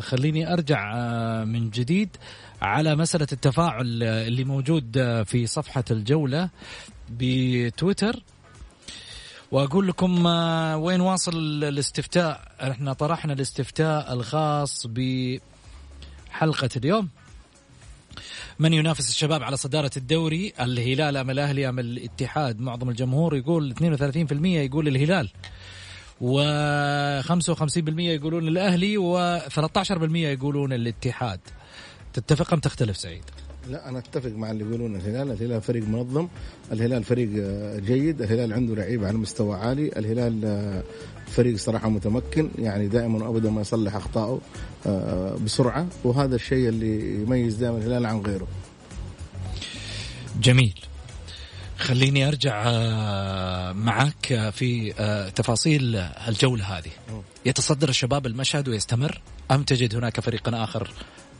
خليني 0.01 0.53
أرجع 0.53 0.93
من 1.43 1.69
جديد 1.69 2.09
على 2.61 2.95
مسألة 2.95 3.27
التفاعل 3.31 4.03
اللي 4.03 4.43
موجود 4.43 5.23
في 5.23 5.47
صفحة 5.47 5.83
الجولة 5.91 6.49
بتويتر. 7.09 8.23
وأقول 9.51 9.87
لكم 9.87 10.27
آه، 10.27 10.77
وين 10.77 11.01
واصل 11.01 11.63
الاستفتاء؟ 11.63 12.41
إحنا 12.61 12.93
طرحنا 12.93 13.33
الاستفتاء 13.33 14.13
الخاص 14.13 14.87
بحلقة 14.87 16.69
اليوم. 16.75 17.09
من 18.59 18.73
ينافس 18.73 19.09
الشباب 19.09 19.43
على 19.43 19.57
صدارة 19.57 19.91
الدوري؟ 19.97 20.53
الهلال 20.59 21.17
أم 21.17 21.29
الأهلي 21.29 21.69
أم 21.69 21.79
الاتحاد؟ 21.79 22.59
معظم 22.59 22.89
الجمهور 22.89 23.35
يقول 23.35 23.73
32% 23.73 24.45
يقول 24.45 24.87
الهلال 24.87 25.29
و 26.21 26.41
55% 27.21 27.99
يقولون 27.99 28.47
الأهلي 28.47 28.97
و 28.97 29.39
13% 29.39 30.15
يقولون 30.15 30.73
الاتحاد. 30.73 31.39
تتفق 32.13 32.53
أم 32.53 32.59
تختلف 32.59 32.97
سعيد؟ 32.97 33.23
لا 33.69 33.89
أنا 33.89 33.99
أتفق 33.99 34.31
مع 34.31 34.51
اللي 34.51 34.63
يقولون 34.63 34.95
الهلال، 34.95 35.31
الهلال 35.31 35.61
فريق 35.61 35.87
منظم، 35.87 36.27
الهلال 36.71 37.03
فريق 37.03 37.29
آه، 37.37 37.79
جيد، 37.79 38.21
الهلال 38.21 38.53
عنده 38.53 38.75
لعيبة 38.75 39.07
على 39.07 39.17
مستوى 39.17 39.55
عالي، 39.55 39.87
الهلال 39.87 40.45
آه، 40.45 40.83
فريق 41.27 41.57
صراحة 41.57 41.89
متمكن 41.89 42.49
يعني 42.59 42.87
دائما 42.87 43.27
وابدا 43.27 43.49
ما 43.49 43.61
يصلح 43.61 43.95
أخطائه 43.95 44.39
آه، 44.87 45.35
بسرعة 45.45 45.87
وهذا 46.03 46.35
الشيء 46.35 46.69
اللي 46.69 47.21
يميز 47.21 47.55
دائما 47.55 47.77
الهلال 47.77 48.05
عن 48.05 48.21
غيره. 48.21 48.47
جميل. 50.41 50.79
خليني 51.77 52.27
أرجع 52.27 52.63
معك 53.71 54.49
في 54.53 54.93
تفاصيل 55.35 55.95
الجولة 56.27 56.77
هذه. 56.77 56.91
يتصدر 57.45 57.89
الشباب 57.89 58.25
المشهد 58.25 58.67
ويستمر 58.69 59.21
أم 59.51 59.63
تجد 59.63 59.95
هناك 59.95 60.19
فريق 60.19 60.53
آخر 60.53 60.91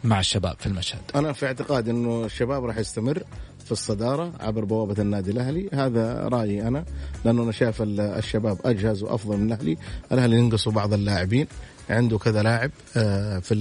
مع 0.03 0.19
الشباب 0.19 0.55
في 0.59 0.65
المشهد. 0.65 1.01
أنا 1.15 1.33
في 1.33 1.45
اعتقادي 1.45 1.91
إنه 1.91 2.25
الشباب 2.25 2.65
راح 2.65 2.77
يستمر 2.77 3.23
في 3.65 3.71
الصدارة 3.71 4.33
عبر 4.39 4.65
بوابة 4.65 5.01
النادي 5.01 5.31
الأهلي. 5.31 5.69
هذا 5.73 6.13
رأيي 6.13 6.67
أنا 6.67 6.85
لأنه 7.25 7.43
أنا 7.43 7.51
شايف 7.51 7.81
الشباب 7.81 8.57
أجهز 8.65 9.03
وأفضل 9.03 9.38
من 9.38 9.45
الأهلي. 9.47 9.77
الأهلي 10.12 10.38
ينقصوا 10.38 10.71
بعض 10.71 10.93
اللاعبين. 10.93 11.47
عنده 11.89 12.17
كذا 12.17 12.43
لاعب 12.43 12.71
آه، 12.97 13.39
في 13.39 13.53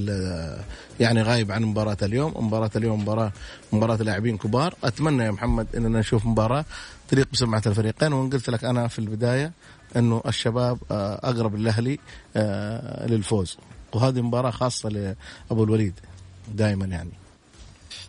يعني 1.01 1.22
غايب 1.22 1.53
عن 1.53 1.62
مباراة 1.62 1.96
اليوم، 2.03 2.46
مباراة 2.46 2.70
اليوم 2.77 3.03
مباراة 3.03 3.33
مباراة 3.72 3.96
لاعبين 3.96 4.38
كبار، 4.38 4.74
أتمنى 4.85 5.24
يا 5.24 5.31
محمد 5.31 5.66
اننا 5.77 5.98
نشوف 5.98 6.27
مباراة 6.27 6.64
تليق 7.09 7.29
بسمعة 7.33 7.62
الفريقين. 7.66 8.12
وان 8.12 8.31
قلت 8.31 8.51
لك 8.51 8.64
أنا 8.64 8.88
في 8.88 8.98
البداية 8.98 9.53
إنه 9.96 10.22
الشباب 10.27 10.79
آه، 10.90 11.14
أقرب 11.14 11.55
الاهلي 11.55 11.98
آه، 12.37 13.07
للفوز، 13.07 13.59
وهذه 13.92 14.20
مباراة 14.20 14.51
خاصة 14.51 14.88
لأبو 14.88 15.64
الوليد. 15.64 16.01
دائما 16.53 16.87
يعني. 16.87 17.13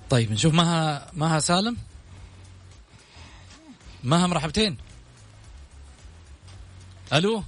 طيب 0.10 0.32
نشوف 0.32 0.54
مها 0.54 1.12
مها 1.14 1.40
سالم. 1.40 1.78
مها 4.04 4.28
مرحبتين. 4.28 4.78
ألو؟ 7.14 7.44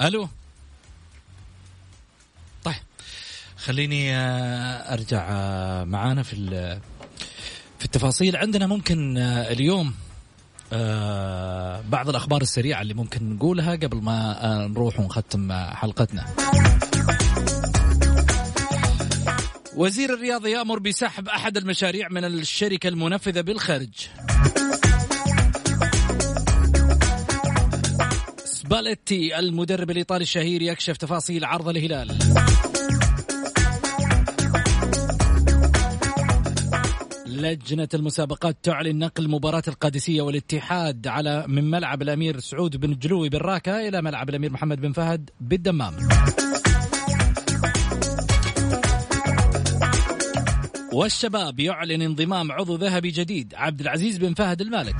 ألو؟ 0.00 0.28
طيب 2.64 2.74
خليني 3.56 4.16
آه، 4.16 4.92
أرجع 4.94 5.26
آه، 5.30 5.84
معانا 5.84 6.22
في 6.22 6.36
في 7.78 7.84
التفاصيل. 7.84 8.36
عندنا 8.36 8.66
ممكن 8.66 9.18
آه، 9.18 9.52
اليوم 9.52 9.94
بعض 11.90 12.08
الأخبار 12.08 12.42
السريعة 12.42 12.82
اللي 12.82 12.94
ممكن 12.94 13.36
نقولها 13.36 13.72
قبل 13.72 13.96
ما 13.96 14.66
نروح 14.66 15.00
ونختم 15.00 15.52
حلقتنا. 15.52 16.26
وزير 19.78 20.14
الرياضة 20.14 20.48
يأمر 20.48 20.78
بسحب 20.78 21.28
أحد 21.28 21.56
المشاريع 21.56 22.08
من 22.08 22.24
الشركة 22.24 22.88
المنفذة 22.88 23.40
بالخارج 23.40 24.08
سباليتي 28.44 29.38
المدرب 29.38 29.90
الإيطالي 29.90 30.22
الشهير 30.22 30.62
يكشف 30.62 30.96
تفاصيل 30.96 31.44
عرض 31.44 31.68
الهلال. 31.68 32.18
لجنة 37.26 37.88
المسابقات 37.94 38.56
تعلن 38.62 38.98
نقل 38.98 39.28
مباراة 39.30 39.62
القادسية 39.68 40.22
والاتحاد 40.22 41.06
على 41.06 41.44
من 41.48 41.70
ملعب 41.70 42.02
الأمير 42.02 42.40
سعود 42.40 42.76
بن 42.76 42.98
جلوي 42.98 43.28
بالراكة 43.28 43.88
إلى 43.88 44.02
ملعب 44.02 44.28
الأمير 44.28 44.52
محمد 44.52 44.80
بن 44.80 44.92
فهد 44.92 45.30
بالدمام. 45.40 45.94
والشباب 50.98 51.60
يعلن 51.60 52.02
انضمام 52.02 52.52
عضو 52.52 52.76
ذهبي 52.76 53.10
جديد 53.10 53.54
عبد 53.56 53.80
العزيز 53.80 54.18
بن 54.18 54.34
فهد 54.34 54.60
المالك. 54.60 54.96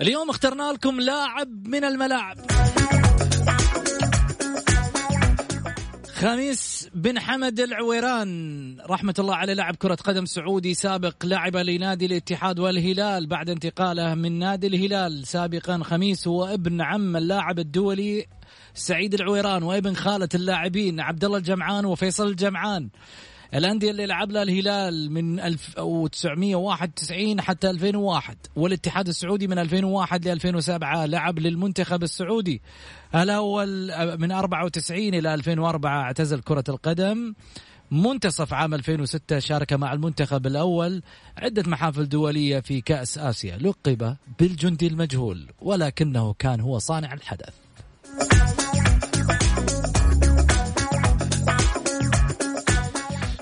اليوم 0.00 0.30
اخترنا 0.30 0.72
لكم 0.72 1.00
لاعب 1.00 1.68
من 1.68 1.84
الملاعب. 1.84 2.36
خميس 6.16 6.90
بن 6.94 7.18
حمد 7.18 7.60
العويران. 7.60 8.76
رحمة 8.90 9.14
الله 9.18 9.34
عليه 9.34 9.52
لاعب 9.52 9.76
كرة 9.76 9.94
قدم 9.94 10.24
سعودي 10.24 10.74
سابق 10.74 11.26
لعب 11.26 11.56
لنادي 11.56 12.06
الاتحاد 12.06 12.58
والهلال 12.58 13.26
بعد 13.26 13.50
انتقاله 13.50 14.14
من 14.14 14.38
نادي 14.38 14.66
الهلال. 14.66 15.26
سابقا 15.26 15.80
خميس 15.82 16.28
هو 16.28 16.44
ابن 16.44 16.80
عم 16.80 17.16
اللاعب 17.16 17.58
الدولي 17.58 18.26
سعيد 18.74 19.14
العويران 19.14 19.62
وابن 19.62 19.94
خالة 19.94 20.28
اللاعبين 20.34 21.00
عبد 21.00 21.24
الله 21.24 21.38
الجمعان 21.38 21.84
وفيصل 21.84 22.26
الجمعان. 22.26 22.88
الأندية 23.54 23.90
اللي 23.90 24.06
لعب 24.06 24.30
لها 24.30 24.42
الهلال 24.42 25.12
من 25.12 25.40
1991 25.40 27.40
حتى 27.40 27.70
2001 27.70 28.36
والاتحاد 28.56 29.08
السعودي 29.08 29.46
من 29.46 29.58
2001 29.58 30.28
ل 30.28 30.30
2007 30.30 31.06
لعب 31.06 31.38
للمنتخب 31.38 32.02
السعودي. 32.02 32.62
الأول 33.14 33.92
من 34.18 34.32
94 34.32 35.14
إلى 35.14 35.34
2004 35.34 36.02
اعتزل 36.02 36.40
كرة 36.40 36.64
القدم. 36.68 37.34
منتصف 37.90 38.54
عام 38.54 38.74
2006 38.74 39.38
شارك 39.38 39.72
مع 39.72 39.92
المنتخب 39.92 40.46
الأول. 40.46 41.02
عدة 41.36 41.70
محافل 41.70 42.08
دولية 42.08 42.60
في 42.60 42.80
كأس 42.80 43.18
آسيا 43.18 43.56
لقب 43.56 44.16
بالجندي 44.38 44.86
المجهول 44.86 45.46
ولكنه 45.60 46.34
كان 46.38 46.60
هو 46.60 46.78
صانع 46.78 47.12
الحدث. 47.12 47.54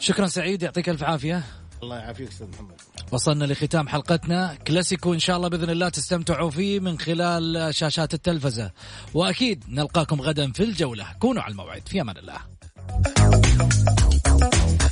شكرا 0.04 0.26
سعيد 0.26 0.62
يعطيك 0.62 0.88
ألف 0.88 1.02
عافية. 1.02 1.44
الله 1.82 1.96
يعافيك 1.96 2.28
أستاذ 2.28 2.46
محمد. 2.46 2.74
وصلنا 3.12 3.44
لختام 3.44 3.88
حلقتنا. 3.88 4.58
كلاسيكو 4.66 5.14
إن 5.14 5.18
شاء 5.18 5.36
الله 5.36 5.48
بإذن 5.48 5.70
الله 5.70 5.88
تستمتعوا 5.88 6.50
فيه 6.50 6.80
من 6.80 6.98
خلال 6.98 7.74
شاشات 7.74 8.14
التلفزة. 8.14 8.70
وأكيد 9.14 9.64
نلقاكم 9.68 10.20
غدا 10.20 10.52
في 10.52 10.62
الجولة. 10.62 11.06
كونوا 11.18 11.42
على 11.42 11.52
الموعد. 11.52 11.88
في 11.88 12.00
أمان 12.00 12.16
الله. 12.16 12.38